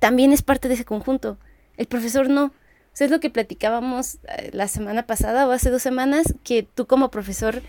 también 0.00 0.32
es 0.32 0.42
parte 0.42 0.68
de 0.68 0.74
ese 0.74 0.84
conjunto, 0.84 1.38
el 1.76 1.86
profesor 1.86 2.28
no. 2.28 2.46
O 2.46 2.94
sea, 2.94 3.06
es 3.06 3.10
lo 3.10 3.20
que 3.20 3.30
platicábamos 3.30 4.16
eh, 4.28 4.50
la 4.52 4.68
semana 4.68 5.06
pasada 5.06 5.48
o 5.48 5.52
hace 5.52 5.70
dos 5.70 5.80
semanas, 5.80 6.34
que 6.44 6.62
tú 6.62 6.86
como 6.86 7.10
profesor 7.10 7.62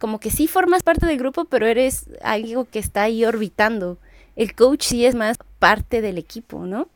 como 0.00 0.18
que 0.18 0.30
sí 0.32 0.48
formas 0.48 0.82
parte 0.82 1.06
del 1.06 1.18
grupo, 1.18 1.44
pero 1.44 1.66
eres 1.68 2.06
algo 2.22 2.64
que 2.64 2.80
está 2.80 3.04
ahí 3.04 3.24
orbitando. 3.24 3.98
El 4.34 4.54
coach 4.56 4.82
sí 4.84 5.04
es 5.06 5.14
más 5.14 5.38
parte 5.60 6.00
del 6.02 6.18
equipo, 6.18 6.66
¿no? 6.66 6.88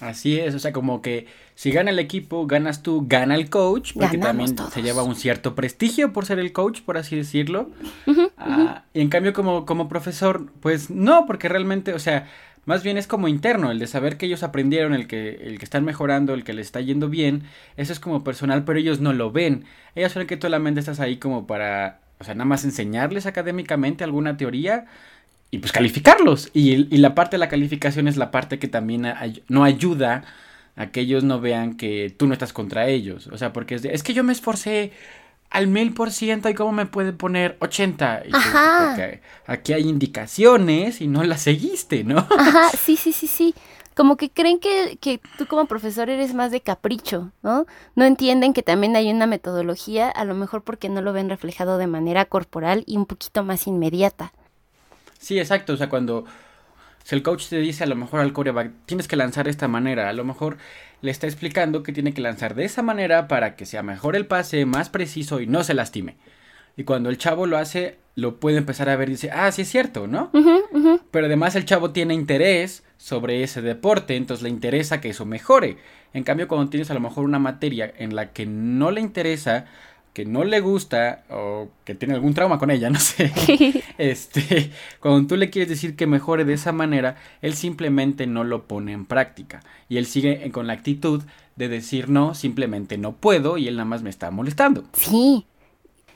Así 0.00 0.38
es, 0.38 0.54
o 0.54 0.58
sea, 0.58 0.72
como 0.72 1.02
que 1.02 1.26
si 1.54 1.72
gana 1.72 1.90
el 1.90 1.98
equipo, 1.98 2.46
ganas 2.46 2.82
tú, 2.82 3.04
gana 3.06 3.34
el 3.34 3.50
coach, 3.50 3.92
porque 3.98 4.16
Ganamos 4.16 4.54
también 4.54 4.56
todos. 4.56 4.72
se 4.72 4.82
lleva 4.82 5.02
un 5.02 5.14
cierto 5.14 5.54
prestigio 5.54 6.12
por 6.14 6.24
ser 6.24 6.38
el 6.38 6.52
coach, 6.54 6.80
por 6.82 6.96
así 6.96 7.16
decirlo. 7.16 7.70
Ah, 8.38 8.84
y 8.94 9.00
en 9.02 9.10
cambio 9.10 9.34
como, 9.34 9.66
como 9.66 9.88
profesor, 9.88 10.50
pues 10.60 10.88
no, 10.90 11.26
porque 11.26 11.50
realmente, 11.50 11.92
o 11.92 11.98
sea, 11.98 12.28
más 12.64 12.82
bien 12.82 12.96
es 12.96 13.06
como 13.06 13.28
interno, 13.28 13.70
el 13.70 13.78
de 13.78 13.86
saber 13.86 14.16
que 14.16 14.24
ellos 14.26 14.42
aprendieron, 14.42 14.94
el 14.94 15.06
que, 15.06 15.32
el 15.46 15.58
que 15.58 15.64
están 15.64 15.84
mejorando, 15.84 16.32
el 16.32 16.44
que 16.44 16.54
les 16.54 16.66
está 16.66 16.80
yendo 16.80 17.10
bien, 17.10 17.42
eso 17.76 17.92
es 17.92 18.00
como 18.00 18.24
personal, 18.24 18.64
pero 18.64 18.78
ellos 18.78 19.00
no 19.00 19.12
lo 19.12 19.30
ven. 19.30 19.64
Ellos 19.94 20.12
creen 20.14 20.28
que 20.28 20.36
tú 20.38 20.46
solamente 20.46 20.80
estás 20.80 21.00
ahí 21.00 21.18
como 21.18 21.46
para, 21.46 22.00
o 22.20 22.24
sea, 22.24 22.34
nada 22.34 22.44
más 22.46 22.64
enseñarles 22.64 23.26
académicamente 23.26 24.04
alguna 24.04 24.36
teoría 24.36 24.86
y 25.50 25.58
pues 25.58 25.72
calificarlos. 25.72 26.50
Y, 26.54 26.94
y 26.94 26.98
la 26.98 27.14
parte 27.14 27.36
de 27.36 27.38
la 27.40 27.48
calificación 27.48 28.08
es 28.08 28.16
la 28.16 28.30
parte 28.30 28.58
que 28.58 28.68
también 28.68 29.06
ay- 29.06 29.42
no 29.48 29.64
ayuda 29.64 30.24
a 30.76 30.86
que 30.88 31.00
ellos 31.00 31.24
no 31.24 31.40
vean 31.40 31.74
que 31.76 32.14
tú 32.16 32.26
no 32.26 32.32
estás 32.34 32.52
contra 32.52 32.88
ellos. 32.88 33.26
O 33.28 33.38
sea, 33.38 33.52
porque 33.52 33.74
es, 33.76 33.82
de, 33.82 33.92
es 33.94 34.02
que 34.02 34.14
yo 34.14 34.24
me 34.24 34.32
esforcé 34.32 34.92
al 35.50 35.66
mil 35.66 35.92
por 35.94 36.12
ciento 36.12 36.48
y 36.48 36.54
cómo 36.54 36.72
me 36.72 36.86
puede 36.86 37.12
poner 37.12 37.56
80. 37.60 38.22
Y 38.28 38.32
Ajá. 38.32 38.92
porque 38.94 39.20
aquí 39.46 39.72
hay 39.72 39.82
indicaciones 39.88 41.00
y 41.00 41.08
no 41.08 41.24
las 41.24 41.42
seguiste, 41.42 42.04
¿no? 42.04 42.18
Ajá, 42.18 42.68
sí, 42.84 42.96
sí, 42.96 43.12
sí, 43.12 43.26
sí. 43.26 43.54
Como 44.00 44.16
que 44.16 44.30
creen 44.30 44.60
que, 44.60 44.96
que 44.98 45.20
tú 45.36 45.44
como 45.44 45.66
profesor 45.66 46.08
eres 46.08 46.32
más 46.32 46.50
de 46.50 46.62
capricho, 46.62 47.32
¿no? 47.42 47.66
No 47.94 48.06
entienden 48.06 48.54
que 48.54 48.62
también 48.62 48.96
hay 48.96 49.10
una 49.10 49.26
metodología, 49.26 50.08
a 50.08 50.24
lo 50.24 50.34
mejor 50.34 50.62
porque 50.62 50.88
no 50.88 51.02
lo 51.02 51.12
ven 51.12 51.28
reflejado 51.28 51.76
de 51.76 51.86
manera 51.86 52.24
corporal 52.24 52.82
y 52.86 52.96
un 52.96 53.04
poquito 53.04 53.44
más 53.44 53.66
inmediata. 53.66 54.32
Sí, 55.18 55.38
exacto. 55.38 55.74
O 55.74 55.76
sea, 55.76 55.90
cuando 55.90 56.24
si 57.04 57.14
el 57.14 57.22
coach 57.22 57.48
te 57.50 57.58
dice 57.58 57.84
a 57.84 57.86
lo 57.86 57.94
mejor 57.94 58.20
al 58.20 58.32
coreback, 58.32 58.72
tienes 58.86 59.06
que 59.06 59.16
lanzar 59.16 59.44
de 59.44 59.50
esta 59.50 59.68
manera, 59.68 60.08
a 60.08 60.14
lo 60.14 60.24
mejor 60.24 60.56
le 61.02 61.10
está 61.10 61.26
explicando 61.26 61.82
que 61.82 61.92
tiene 61.92 62.14
que 62.14 62.22
lanzar 62.22 62.54
de 62.54 62.64
esa 62.64 62.80
manera 62.80 63.28
para 63.28 63.54
que 63.54 63.66
sea 63.66 63.82
mejor 63.82 64.16
el 64.16 64.26
pase, 64.26 64.64
más 64.64 64.88
preciso 64.88 65.42
y 65.42 65.46
no 65.46 65.62
se 65.62 65.74
lastime. 65.74 66.16
Y 66.74 66.84
cuando 66.84 67.10
el 67.10 67.18
chavo 67.18 67.46
lo 67.46 67.58
hace, 67.58 67.98
lo 68.14 68.40
puede 68.40 68.56
empezar 68.56 68.88
a 68.88 68.96
ver 68.96 69.10
y 69.10 69.12
dice, 69.12 69.30
ah, 69.30 69.52
sí 69.52 69.60
es 69.60 69.68
cierto, 69.68 70.06
¿no? 70.06 70.30
Pero 71.10 71.26
además 71.26 71.54
el 71.54 71.66
chavo 71.66 71.90
tiene 71.90 72.14
interés 72.14 72.82
sobre 73.00 73.42
ese 73.42 73.62
deporte, 73.62 74.14
entonces 74.14 74.42
le 74.42 74.50
interesa 74.50 75.00
que 75.00 75.08
eso 75.08 75.24
mejore. 75.24 75.78
En 76.12 76.22
cambio, 76.22 76.48
cuando 76.48 76.68
tienes 76.68 76.90
a 76.90 76.94
lo 76.94 77.00
mejor 77.00 77.24
una 77.24 77.38
materia 77.38 77.90
en 77.96 78.14
la 78.14 78.32
que 78.32 78.44
no 78.44 78.90
le 78.90 79.00
interesa, 79.00 79.64
que 80.12 80.26
no 80.26 80.44
le 80.44 80.60
gusta 80.60 81.24
o 81.30 81.68
que 81.86 81.94
tiene 81.94 82.12
algún 82.12 82.34
trauma 82.34 82.58
con 82.58 82.70
ella, 82.70 82.90
no 82.90 83.00
sé. 83.00 83.32
este, 83.98 84.70
cuando 85.00 85.26
tú 85.26 85.36
le 85.38 85.48
quieres 85.48 85.70
decir 85.70 85.96
que 85.96 86.06
mejore 86.06 86.44
de 86.44 86.52
esa 86.52 86.72
manera, 86.72 87.16
él 87.40 87.54
simplemente 87.54 88.26
no 88.26 88.44
lo 88.44 88.64
pone 88.64 88.92
en 88.92 89.06
práctica 89.06 89.62
y 89.88 89.96
él 89.96 90.04
sigue 90.04 90.50
con 90.52 90.66
la 90.66 90.74
actitud 90.74 91.22
de 91.56 91.68
decir 91.68 92.10
no, 92.10 92.34
simplemente 92.34 92.98
no 92.98 93.12
puedo 93.12 93.56
y 93.56 93.66
él 93.66 93.76
nada 93.76 93.86
más 93.86 94.02
me 94.02 94.10
está 94.10 94.30
molestando. 94.30 94.84
Sí, 94.92 95.46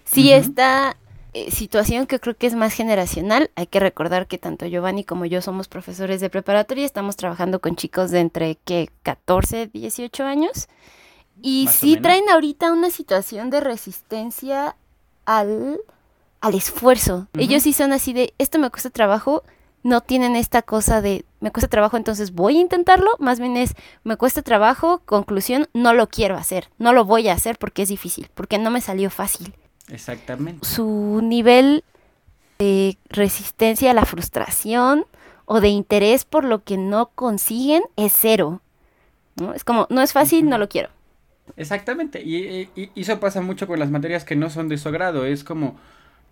sí, 0.04 0.32
esta 0.32 0.98
eh, 1.34 1.50
situación 1.50 2.06
que 2.06 2.20
creo 2.20 2.36
que 2.36 2.46
es 2.46 2.54
más 2.54 2.72
generacional, 2.74 3.50
hay 3.56 3.66
que 3.66 3.80
recordar 3.80 4.28
que 4.28 4.38
tanto 4.38 4.66
Giovanni 4.66 5.02
como 5.02 5.24
yo 5.24 5.42
somos 5.42 5.66
profesores 5.66 6.20
de 6.20 6.30
preparatoria, 6.30 6.86
estamos 6.86 7.16
trabajando 7.16 7.60
con 7.60 7.74
chicos 7.74 8.12
de 8.12 8.20
entre 8.20 8.54
que 8.64 8.88
14, 9.02 9.66
18 9.66 10.24
años. 10.24 10.68
Y 11.42 11.64
Más 11.64 11.74
sí 11.74 11.96
traen 11.96 12.28
ahorita 12.30 12.72
una 12.72 12.88
situación 12.88 13.50
de 13.50 13.60
resistencia 13.60 14.76
al, 15.24 15.80
al 16.40 16.54
esfuerzo. 16.54 17.26
Ellos 17.36 17.64
sí 17.64 17.72
son 17.72 17.92
así 17.92 18.12
de, 18.12 18.32
esto 18.38 18.60
me 18.60 18.70
cuesta 18.70 18.90
trabajo, 18.90 19.42
no 19.82 20.02
tienen 20.02 20.36
esta 20.36 20.62
cosa 20.62 21.00
de, 21.00 21.24
me 21.40 21.50
cuesta 21.50 21.66
trabajo, 21.66 21.96
entonces 21.96 22.32
voy 22.32 22.58
a 22.58 22.60
intentarlo, 22.60 23.10
más 23.18 23.40
bien 23.40 23.56
es, 23.56 23.74
me 24.04 24.16
cuesta 24.16 24.42
trabajo, 24.42 25.02
conclusión, 25.04 25.68
no 25.74 25.94
lo 25.94 26.08
quiero 26.08 26.36
hacer, 26.36 26.70
no 26.78 26.92
lo 26.92 27.04
voy 27.04 27.26
a 27.26 27.32
hacer 27.32 27.58
porque 27.58 27.82
es 27.82 27.88
difícil, 27.88 28.30
porque 28.34 28.58
no 28.58 28.70
me 28.70 28.80
salió 28.80 29.10
fácil. 29.10 29.52
Exactamente. 29.90 30.66
Su 30.66 31.20
nivel 31.22 31.84
de 32.58 32.98
resistencia 33.10 33.90
a 33.90 33.94
la 33.94 34.06
frustración 34.06 35.06
o 35.46 35.60
de 35.60 35.68
interés 35.68 36.24
por 36.24 36.44
lo 36.44 36.64
que 36.64 36.78
no 36.78 37.10
consiguen 37.14 37.84
es 37.96 38.14
cero. 38.16 38.62
¿no? 39.36 39.54
Es 39.54 39.64
como, 39.64 39.86
no 39.90 40.02
es 40.02 40.12
fácil, 40.12 40.48
no 40.48 40.58
lo 40.58 40.68
quiero. 40.68 40.90
Exactamente. 41.56 42.22
Y, 42.22 42.36
y- 42.74 42.90
y 42.94 43.00
eso 43.02 43.20
pasa 43.20 43.40
mucho 43.40 43.66
con 43.66 43.78
las 43.78 43.90
materias 43.90 44.24
que 44.24 44.36
no 44.36 44.50
son 44.50 44.68
de 44.68 44.78
su 44.78 44.88
agrado. 44.88 45.24
Es 45.26 45.44
como, 45.44 45.76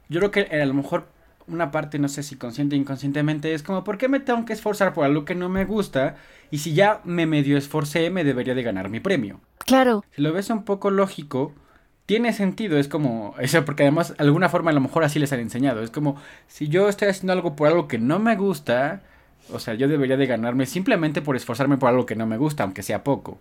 yo 0.08 0.20
creo 0.20 0.30
que 0.30 0.60
a 0.62 0.66
lo 0.66 0.74
mejor 0.74 1.08
una 1.48 1.70
parte, 1.70 1.98
no 1.98 2.08
sé 2.08 2.22
si 2.22 2.36
consciente 2.36 2.76
o 2.76 2.78
inconscientemente, 2.78 3.54
es 3.54 3.62
como, 3.62 3.84
¿por 3.84 3.98
qué 3.98 4.08
me 4.08 4.20
tengo 4.20 4.44
que 4.44 4.52
esforzar 4.54 4.94
por 4.94 5.04
algo 5.04 5.24
que 5.24 5.34
no 5.34 5.48
me 5.48 5.64
gusta? 5.64 6.16
Y 6.50 6.58
si 6.58 6.74
ya 6.74 7.00
me 7.04 7.26
medio 7.26 7.58
esforcé, 7.58 8.10
me 8.10 8.24
debería 8.24 8.54
de 8.54 8.62
ganar 8.62 8.88
mi 8.90 9.00
premio. 9.00 9.40
Claro, 9.66 10.04
Si 10.12 10.22
lo 10.22 10.32
ves 10.32 10.50
un 10.50 10.64
poco 10.64 10.90
lógico, 10.90 11.52
tiene 12.06 12.32
sentido, 12.32 12.78
es 12.78 12.88
como, 12.88 13.34
eso 13.38 13.64
porque 13.64 13.84
además, 13.84 14.16
de 14.16 14.24
alguna 14.24 14.48
forma 14.48 14.70
a 14.70 14.74
lo 14.74 14.80
mejor 14.80 15.04
así 15.04 15.18
les 15.18 15.32
han 15.32 15.40
enseñado, 15.40 15.82
es 15.82 15.90
como, 15.90 16.16
si 16.48 16.68
yo 16.68 16.88
estoy 16.88 17.08
haciendo 17.08 17.32
algo 17.32 17.56
por 17.56 17.68
algo 17.68 17.88
que 17.88 17.98
no 17.98 18.18
me 18.18 18.36
gusta, 18.36 19.02
o 19.52 19.58
sea, 19.58 19.74
yo 19.74 19.88
debería 19.88 20.16
de 20.16 20.26
ganarme 20.26 20.66
simplemente 20.66 21.22
por 21.22 21.36
esforzarme 21.36 21.78
por 21.78 21.88
algo 21.88 22.06
que 22.06 22.16
no 22.16 22.26
me 22.26 22.36
gusta, 22.36 22.64
aunque 22.64 22.82
sea 22.82 23.04
poco. 23.04 23.38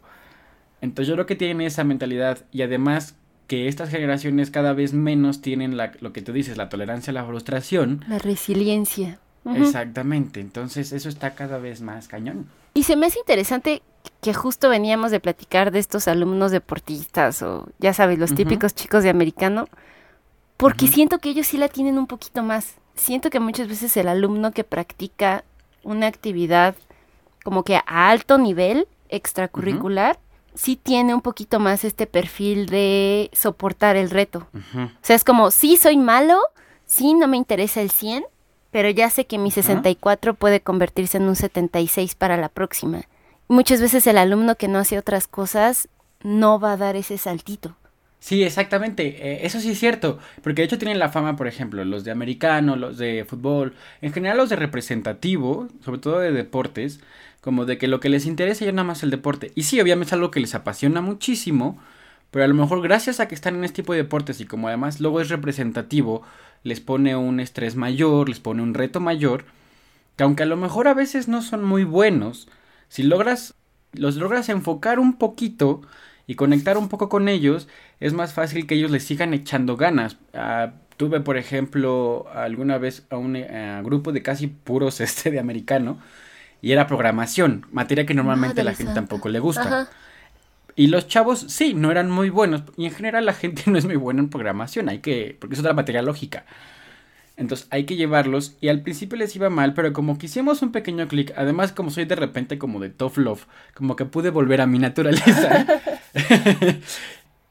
Entonces 0.82 1.08
yo 1.08 1.15
creo 1.15 1.26
que 1.26 1.36
tienen 1.36 1.62
esa 1.62 1.84
mentalidad 1.84 2.39
y 2.52 2.62
además 2.63 3.15
que 3.47 3.67
estas 3.67 3.89
generaciones 3.89 4.50
cada 4.50 4.74
vez 4.74 4.93
menos 4.93 5.41
tienen 5.41 5.78
la, 5.78 5.91
lo 6.00 6.13
que 6.13 6.21
tú 6.21 6.32
dices, 6.32 6.58
la 6.58 6.69
tolerancia 6.69 7.12
a 7.12 7.13
la 7.13 7.26
frustración. 7.26 8.04
la 8.08 8.17
resiliencia. 8.17 9.19
Exactamente, 9.56 10.39
entonces 10.39 10.91
eso 10.91 11.10
está 11.10 11.32
cada 11.34 11.58
vez 11.58 11.82
más 11.82 12.08
cañón. 12.08 12.47
Y 12.74 12.84
se 12.84 12.95
me 12.95 13.08
hace 13.08 13.19
interesante 13.19 13.82
que 14.22 14.34
justo 14.34 14.70
veníamos 14.70 15.12
de 15.12 15.20
platicar 15.20 15.72
de 15.72 15.80
estos 15.80 16.08
alumnos 16.08 16.52
deportistas 16.52 17.42
o 17.42 17.68
ya 17.80 17.94
sabes, 17.94 18.20
los 18.20 18.34
típicos 18.36 18.76
chicos 18.76 19.04
de 19.04 19.10
americano, 19.10 19.68
porque 20.58 20.88
siento 20.88 21.18
que 21.18 21.30
ellos 21.30 21.48
sí 21.48 21.58
la 21.58 21.68
tienen 21.68 21.98
un 21.98 22.06
poquito 22.06 22.44
más. 22.44 22.76
Siento 22.94 23.32
que 23.32 23.40
muchas 23.40 23.68
veces 23.68 23.98
el 23.98 24.08
alumno 24.08 24.52
que 24.52 24.64
practica 24.64 25.44
una 25.84 26.06
actividad 26.06 26.76
como 27.44 27.64
que 27.64 27.78
a 27.78 28.10
alto 28.10 28.38
nivel 28.38 28.88
extracurricular, 29.10 30.20
sí 30.54 30.76
tiene 30.76 31.16
un 31.16 31.22
poquito 31.22 31.60
más 31.60 31.84
este 31.84 32.06
perfil 32.06 32.68
de 32.68 33.32
soportar 33.34 33.96
el 33.96 34.10
reto. 34.10 34.48
O 34.54 34.90
sea, 35.02 35.16
es 35.16 35.24
como, 35.24 35.50
sí 35.50 35.78
soy 35.78 35.98
malo, 35.98 36.40
sí 36.86 37.16
no 37.16 37.28
me 37.28 37.38
interesa 37.38 37.82
el 37.82 37.90
100, 37.90 38.26
pero 38.70 38.90
ya 38.90 39.10
sé 39.10 39.26
que 39.26 39.38
mi 39.38 39.50
Ajá. 39.50 39.64
64 39.64 40.36
puede 40.36 40.62
convertirse 40.62 41.18
en 41.18 41.28
un 41.28 41.36
76 41.36 42.16
para 42.16 42.38
la 42.38 42.50
próxima. 42.50 43.02
Muchas 43.52 43.82
veces 43.82 44.08
el 44.08 44.18
alumno 44.18 44.56
que 44.56 44.70
no 44.70 44.80
hace 44.80 44.98
otras 44.98 45.28
cosas 45.28 45.90
no 46.24 46.58
va 46.58 46.72
a 46.72 46.78
dar 46.78 46.96
ese 46.96 47.18
saltito. 47.18 47.76
Sí, 48.22 48.44
exactamente. 48.44 49.08
eh, 49.08 49.46
eso 49.46 49.60
sí 49.60 49.72
es 49.72 49.78
cierto. 49.78 50.20
Porque 50.42 50.62
de 50.62 50.68
hecho 50.68 50.78
tienen 50.78 51.00
la 51.00 51.10
fama, 51.10 51.36
por 51.36 51.50
ejemplo, 51.50 51.84
los 51.84 52.06
de 52.06 52.12
americano, 52.12 52.78
los 52.78 52.98
de 52.98 53.26
fútbol, 53.28 53.74
en 54.02 54.14
general 54.14 54.38
los 54.38 54.48
de 54.48 54.56
representativo, 54.56 55.68
sobre 55.84 56.00
todo 56.00 56.20
de 56.20 56.32
deportes, 56.32 57.02
como 57.42 57.66
de 57.66 57.78
que 57.78 57.90
lo 57.90 58.00
que 58.00 58.08
les 58.08 58.26
interesa 58.26 58.64
ya 58.64 58.72
nada 58.72 58.86
más 58.86 59.04
el 59.04 59.12
deporte. 59.12 59.52
Y 59.54 59.64
sí, 59.64 59.82
obviamente 59.82 60.12
es 60.12 60.14
algo 60.14 60.32
que 60.32 60.40
les 60.40 60.56
apasiona 60.56 61.02
muchísimo, 61.02 61.78
pero 62.32 62.46
a 62.46 62.48
lo 62.48 62.54
mejor 62.54 62.82
gracias 62.82 63.20
a 63.20 63.28
que 63.28 63.36
están 63.36 63.56
en 63.56 63.66
este 63.66 63.82
tipo 63.82 63.92
de 63.92 64.04
deportes 64.04 64.40
y 64.40 64.46
como 64.46 64.70
además 64.70 65.02
luego 65.02 65.20
es 65.20 65.28
representativo, 65.28 66.22
les 66.64 66.80
pone 66.80 67.18
un 67.18 67.42
estrés 67.42 67.76
mayor, 67.76 68.30
les 68.30 68.40
pone 68.40 68.64
un 68.64 68.74
reto 68.74 69.02
mayor, 69.02 69.44
que 70.16 70.24
aunque 70.24 70.44
a 70.44 70.46
lo 70.46 70.56
mejor 70.56 70.88
a 70.88 70.94
veces 70.94 71.28
no 71.28 71.42
son 71.42 71.66
muy 71.66 71.84
buenos, 71.84 72.48
si 72.91 73.04
logras, 73.04 73.54
los 73.93 74.17
logras 74.17 74.49
enfocar 74.49 74.99
un 74.99 75.13
poquito 75.17 75.82
y 76.27 76.36
conectar 76.36 76.77
un 76.77 76.89
poco 76.89 77.08
con 77.08 77.30
ellos, 77.30 77.69
es 78.01 78.12
más 78.12 78.34
fácil 78.34 78.67
que 78.67 78.75
ellos 78.75 78.91
les 78.91 79.06
sigan 79.06 79.34
echando 79.34 79.77
ganas. 79.77 80.17
Ah, 80.34 80.73
tuve, 80.97 81.21
por 81.21 81.38
ejemplo, 81.38 82.27
alguna 82.34 82.77
vez 82.80 83.06
a 83.10 83.15
un 83.15 83.38
eh, 83.38 83.80
grupo 83.82 84.12
de 84.12 84.21
casi 84.21 84.47
puros 84.47 84.99
este 85.08 85.32
de 85.32 85.39
americano 85.39 85.99
y 86.62 86.73
era 86.73 86.86
programación, 86.86 87.65
materia 87.71 88.06
que 88.06 88.13
normalmente 88.13 88.60
a 88.60 88.65
la 88.65 88.71
Madre 88.71 88.75
gente 88.75 88.93
santa. 88.93 89.08
tampoco 89.08 89.30
le 89.30 89.39
gusta. 89.39 89.84
Ajá. 89.84 89.89
Y 90.75 90.88
los 90.88 91.08
chavos, 91.08 91.45
sí, 91.47 91.73
no 91.73 91.91
eran 91.91 92.12
muy 92.12 92.30
buenos. 92.30 92.63
Y 92.75 92.86
en 92.88 92.91
general 92.91 93.25
la 93.25 93.34
gente 93.34 93.63
no 93.67 93.77
es 93.77 93.86
muy 93.86 93.95
buena 93.95 94.19
en 94.19 94.30
programación. 94.30 94.89
Hay 94.89 94.99
que. 94.99 95.38
Porque 95.39 95.54
es 95.56 95.60
otra 95.62 95.73
materia 95.73 96.01
lógica. 96.01 96.45
Entonces 97.38 97.67
hay 97.72 97.86
que 97.86 97.96
llevarlos. 97.96 98.58
Y 98.62 98.70
al 98.70 98.82
principio 98.82 99.17
les 99.17 99.36
iba 99.36 99.50
mal, 99.50 99.74
pero 99.74 99.94
como 99.94 100.17
que 100.17 100.28
hicimos 100.28 100.62
un 100.62 100.72
pequeño 100.72 101.08
clic. 101.08 101.34
Además, 101.36 101.72
como 101.72 101.89
soy 101.89 102.06
de 102.06 102.15
repente 102.15 102.58
como 102.58 102.80
de 102.80 102.89
tough 102.89 103.17
love, 103.17 103.46
como 103.74 103.96
que 103.96 104.06
pude 104.06 104.30
volver 104.30 104.62
a 104.62 104.67
mi 104.67 104.80
naturaleza. 104.80 105.65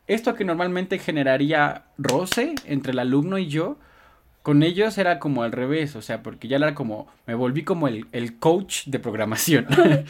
Esto 0.07 0.35
que 0.35 0.45
normalmente 0.45 0.99
generaría 0.99 1.85
roce 1.99 2.55
entre 2.64 2.93
el 2.93 2.99
alumno 2.99 3.38
y 3.38 3.47
yo, 3.49 3.79
con 4.43 4.62
ellos 4.62 4.99
era 4.99 5.19
como 5.19 5.43
al 5.43 5.53
revés. 5.53 5.97
O 5.97 6.03
sea, 6.03 6.23
porque 6.23 6.49
ya 6.49 6.57
era 6.57 6.75
como. 6.75 7.09
Me 7.27 7.35
volví 7.35 7.64
como 7.64 7.88
el, 7.88 8.07
el 8.12 8.38
coach 8.38 8.87
de 8.87 8.99
programación. 8.99 9.66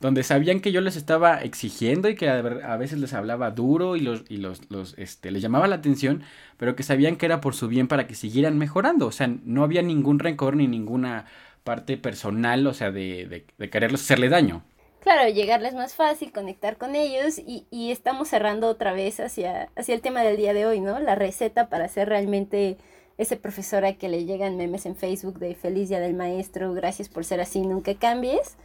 donde 0.00 0.22
sabían 0.22 0.60
que 0.60 0.72
yo 0.72 0.80
les 0.80 0.96
estaba 0.96 1.42
exigiendo 1.42 2.08
y 2.08 2.16
que 2.16 2.28
a, 2.28 2.76
veces 2.76 2.98
les 2.98 3.12
hablaba 3.12 3.50
duro 3.50 3.96
y 3.96 4.00
los 4.00 4.24
y 4.28 4.38
los, 4.38 4.70
los 4.70 4.94
este 4.98 5.30
les 5.30 5.42
llamaba 5.42 5.68
la 5.68 5.76
atención, 5.76 6.22
pero 6.56 6.74
que 6.74 6.82
sabían 6.82 7.16
que 7.16 7.26
era 7.26 7.42
por 7.42 7.54
su 7.54 7.68
bien 7.68 7.86
para 7.86 8.06
que 8.06 8.14
siguieran 8.14 8.58
mejorando, 8.58 9.06
o 9.06 9.12
sea, 9.12 9.28
no 9.28 9.62
había 9.62 9.82
ningún 9.82 10.18
rencor 10.18 10.56
ni 10.56 10.66
ninguna 10.66 11.26
parte 11.64 11.98
personal, 11.98 12.66
o 12.66 12.72
sea, 12.72 12.90
de, 12.90 13.44
de, 13.58 13.70
quererles 13.70 14.00
hacerle 14.00 14.30
daño. 14.30 14.64
Claro, 15.02 15.28
llegarles 15.30 15.74
más 15.74 15.94
fácil, 15.94 16.32
conectar 16.32 16.76
con 16.76 16.94
ellos 16.94 17.38
y, 17.38 17.66
y 17.70 17.90
estamos 17.90 18.28
cerrando 18.28 18.68
otra 18.68 18.92
vez 18.92 19.20
hacia, 19.20 19.70
hacia 19.76 19.94
el 19.94 20.00
tema 20.00 20.22
del 20.22 20.36
día 20.36 20.52
de 20.52 20.66
hoy, 20.66 20.80
¿no? 20.80 20.98
La 20.98 21.14
receta 21.14 21.68
para 21.68 21.88
ser 21.88 22.08
realmente 22.08 22.76
ese 23.18 23.36
profesor 23.36 23.84
a 23.84 23.94
que 23.94 24.08
le 24.08 24.24
llegan 24.24 24.56
memes 24.56 24.86
en 24.86 24.96
Facebook 24.96 25.38
de 25.38 25.54
feliz 25.54 25.90
día 25.90 26.00
del 26.00 26.14
maestro, 26.14 26.72
gracias 26.72 27.10
por 27.10 27.24
ser 27.24 27.40
así, 27.40 27.60
nunca 27.60 27.94
cambies. 27.94 28.56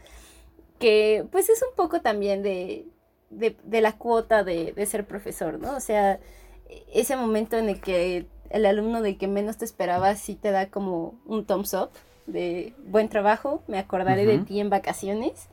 Que 0.79 1.25
pues 1.31 1.49
es 1.49 1.61
un 1.63 1.75
poco 1.75 2.01
también 2.01 2.43
de, 2.43 2.87
de, 3.29 3.55
de 3.63 3.81
la 3.81 3.93
cuota 3.93 4.43
de, 4.43 4.73
de 4.73 4.85
ser 4.85 5.05
profesor, 5.05 5.59
¿no? 5.59 5.75
O 5.75 5.79
sea, 5.79 6.19
ese 6.93 7.15
momento 7.15 7.57
en 7.57 7.69
el 7.69 7.81
que 7.81 8.27
el 8.49 8.65
alumno 8.65 9.01
del 9.01 9.17
que 9.17 9.27
menos 9.27 9.57
te 9.57 9.65
esperabas 9.65 10.19
sí 10.19 10.35
te 10.35 10.51
da 10.51 10.69
como 10.69 11.19
un 11.25 11.45
thumbs 11.45 11.73
up 11.73 11.89
de 12.27 12.73
buen 12.85 13.09
trabajo, 13.09 13.63
me 13.67 13.77
acordaré 13.77 14.25
de 14.25 14.39
ti 14.39 14.59
en 14.59 14.69
vacaciones 14.69 15.47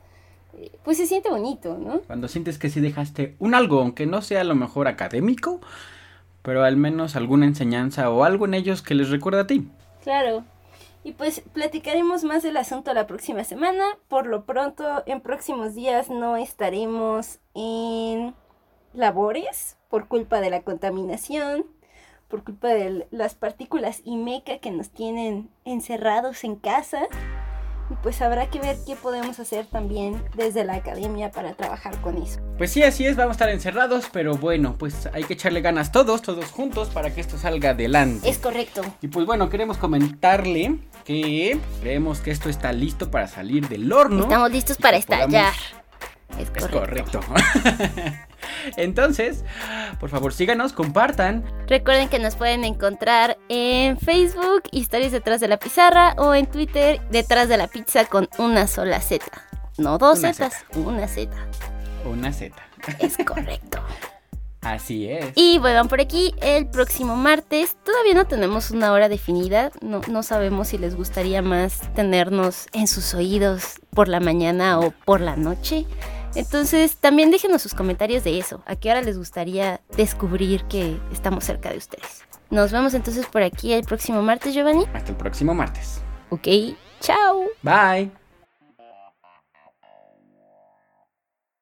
eh, 0.57 0.71
pues 0.83 0.97
se 0.97 1.07
siente 1.07 1.29
bonito, 1.29 1.77
¿no? 1.77 2.01
Cuando 2.01 2.27
sientes 2.27 2.57
que 2.59 2.69
sí 2.69 2.79
dejaste 2.79 3.35
un 3.39 3.55
algo, 3.55 3.81
aunque 3.81 4.05
no 4.05 4.21
sea 4.21 4.41
a 4.41 4.43
lo 4.43 4.55
mejor 4.55 4.87
académico, 4.87 5.61
pero 6.41 6.63
al 6.63 6.77
menos 6.77 7.15
alguna 7.15 7.45
enseñanza 7.45 8.09
o 8.09 8.23
algo 8.23 8.45
en 8.45 8.53
ellos 8.53 8.81
que 8.81 8.95
les 8.95 9.09
recuerda 9.09 9.41
a 9.41 9.47
ti. 9.47 9.67
Claro. 10.03 10.43
Y 11.03 11.13
pues 11.13 11.41
platicaremos 11.53 12.23
más 12.23 12.43
del 12.43 12.57
asunto 12.57 12.93
la 12.93 13.07
próxima 13.07 13.43
semana. 13.43 13.83
Por 14.07 14.25
lo 14.25 14.45
pronto, 14.45 15.03
en 15.05 15.21
próximos 15.21 15.75
días 15.75 16.09
no 16.09 16.37
estaremos 16.37 17.39
en 17.53 18.33
labores 18.93 19.77
por 19.89 20.07
culpa 20.07 20.39
de 20.39 20.49
la 20.49 20.61
contaminación, 20.61 21.65
por 22.29 22.43
culpa 22.43 22.69
de 22.69 23.07
las 23.11 23.35
partículas 23.35 24.01
y 24.05 24.15
meca 24.17 24.59
que 24.59 24.71
nos 24.71 24.91
tienen 24.91 25.49
encerrados 25.65 26.43
en 26.43 26.55
casa. 26.55 27.01
Y 27.89 27.95
pues 28.01 28.21
habrá 28.21 28.49
que 28.49 28.59
ver 28.59 28.77
qué 28.85 28.95
podemos 28.95 29.39
hacer 29.39 29.65
también 29.65 30.23
desde 30.35 30.63
la 30.63 30.75
academia 30.75 31.31
para 31.31 31.53
trabajar 31.53 31.99
con 32.01 32.21
eso. 32.21 32.39
Pues 32.57 32.71
sí, 32.71 32.83
así 32.83 33.05
es, 33.05 33.15
vamos 33.15 33.31
a 33.31 33.33
estar 33.33 33.49
encerrados, 33.49 34.07
pero 34.11 34.35
bueno, 34.35 34.75
pues 34.77 35.09
hay 35.13 35.23
que 35.25 35.33
echarle 35.33 35.61
ganas 35.61 35.91
todos, 35.91 36.21
todos 36.21 36.45
juntos 36.45 36.89
para 36.89 37.13
que 37.13 37.21
esto 37.21 37.37
salga 37.37 37.71
adelante. 37.71 38.29
Es 38.29 38.37
correcto. 38.37 38.81
Y 39.01 39.07
pues 39.07 39.25
bueno, 39.25 39.49
queremos 39.49 39.77
comentarle 39.77 40.79
que 41.03 41.59
creemos 41.81 42.19
que 42.19 42.31
esto 42.31 42.49
está 42.49 42.71
listo 42.71 43.11
para 43.11 43.27
salir 43.27 43.67
del 43.67 43.91
horno. 43.91 44.23
Estamos 44.23 44.51
listos 44.51 44.77
para 44.77 44.97
estallar. 44.97 45.53
Es 46.39 46.49
correcto. 46.49 47.19
Entonces, 48.77 49.43
por 49.99 50.09
favor, 50.09 50.33
síganos, 50.33 50.73
compartan. 50.73 51.43
Recuerden 51.67 52.09
que 52.09 52.19
nos 52.19 52.35
pueden 52.35 52.63
encontrar 52.63 53.37
en 53.49 53.97
Facebook, 53.99 54.63
Historias 54.71 55.11
detrás 55.11 55.39
de 55.39 55.47
la 55.47 55.57
pizarra, 55.57 56.13
o 56.17 56.33
en 56.33 56.45
Twitter, 56.45 57.01
detrás 57.09 57.49
de 57.49 57.57
la 57.57 57.67
pizza 57.67 58.05
con 58.05 58.29
una 58.37 58.67
sola 58.67 58.99
Z. 59.01 59.25
No 59.77 59.97
dos 59.97 60.19
Zetas, 60.21 60.65
una 60.75 61.07
Z. 61.07 61.35
Una 62.05 62.31
Z. 62.31 62.55
Es 62.99 63.17
correcto. 63.17 63.79
Así 64.63 65.09
es. 65.09 65.33
Y 65.35 65.59
vuelvan 65.59 65.89
por 65.89 65.99
aquí 65.99 66.33
el 66.41 66.67
próximo 66.67 67.15
martes. 67.15 67.75
Todavía 67.83 68.13
no 68.13 68.25
tenemos 68.25 68.71
una 68.71 68.93
hora 68.93 69.09
definida. 69.09 69.71
No, 69.81 70.01
no 70.07 70.23
sabemos 70.23 70.69
si 70.69 70.77
les 70.77 70.95
gustaría 70.95 71.41
más 71.41 71.93
tenernos 71.95 72.67
en 72.71 72.87
sus 72.87 73.13
oídos 73.13 73.81
por 73.89 74.07
la 74.07 74.19
mañana 74.19 74.79
o 74.79 74.91
por 74.91 75.19
la 75.21 75.35
noche. 75.35 75.85
Entonces, 76.35 76.97
también 76.97 77.31
déjenos 77.31 77.61
sus 77.61 77.73
comentarios 77.73 78.23
de 78.23 78.37
eso. 78.39 78.63
¿A 78.65 78.75
qué 78.75 78.89
hora 78.89 79.01
les 79.01 79.17
gustaría 79.17 79.81
descubrir 79.95 80.63
que 80.65 80.97
estamos 81.11 81.43
cerca 81.43 81.69
de 81.69 81.77
ustedes? 81.77 82.23
Nos 82.49 82.71
vemos 82.71 82.93
entonces 82.93 83.25
por 83.25 83.41
aquí 83.43 83.73
el 83.73 83.83
próximo 83.83 84.21
martes, 84.21 84.53
Giovanni. 84.53 84.85
Hasta 84.93 85.11
el 85.11 85.17
próximo 85.17 85.53
martes. 85.53 86.01
Ok, 86.29 86.47
chao. 86.99 87.45
Bye. 87.61 88.22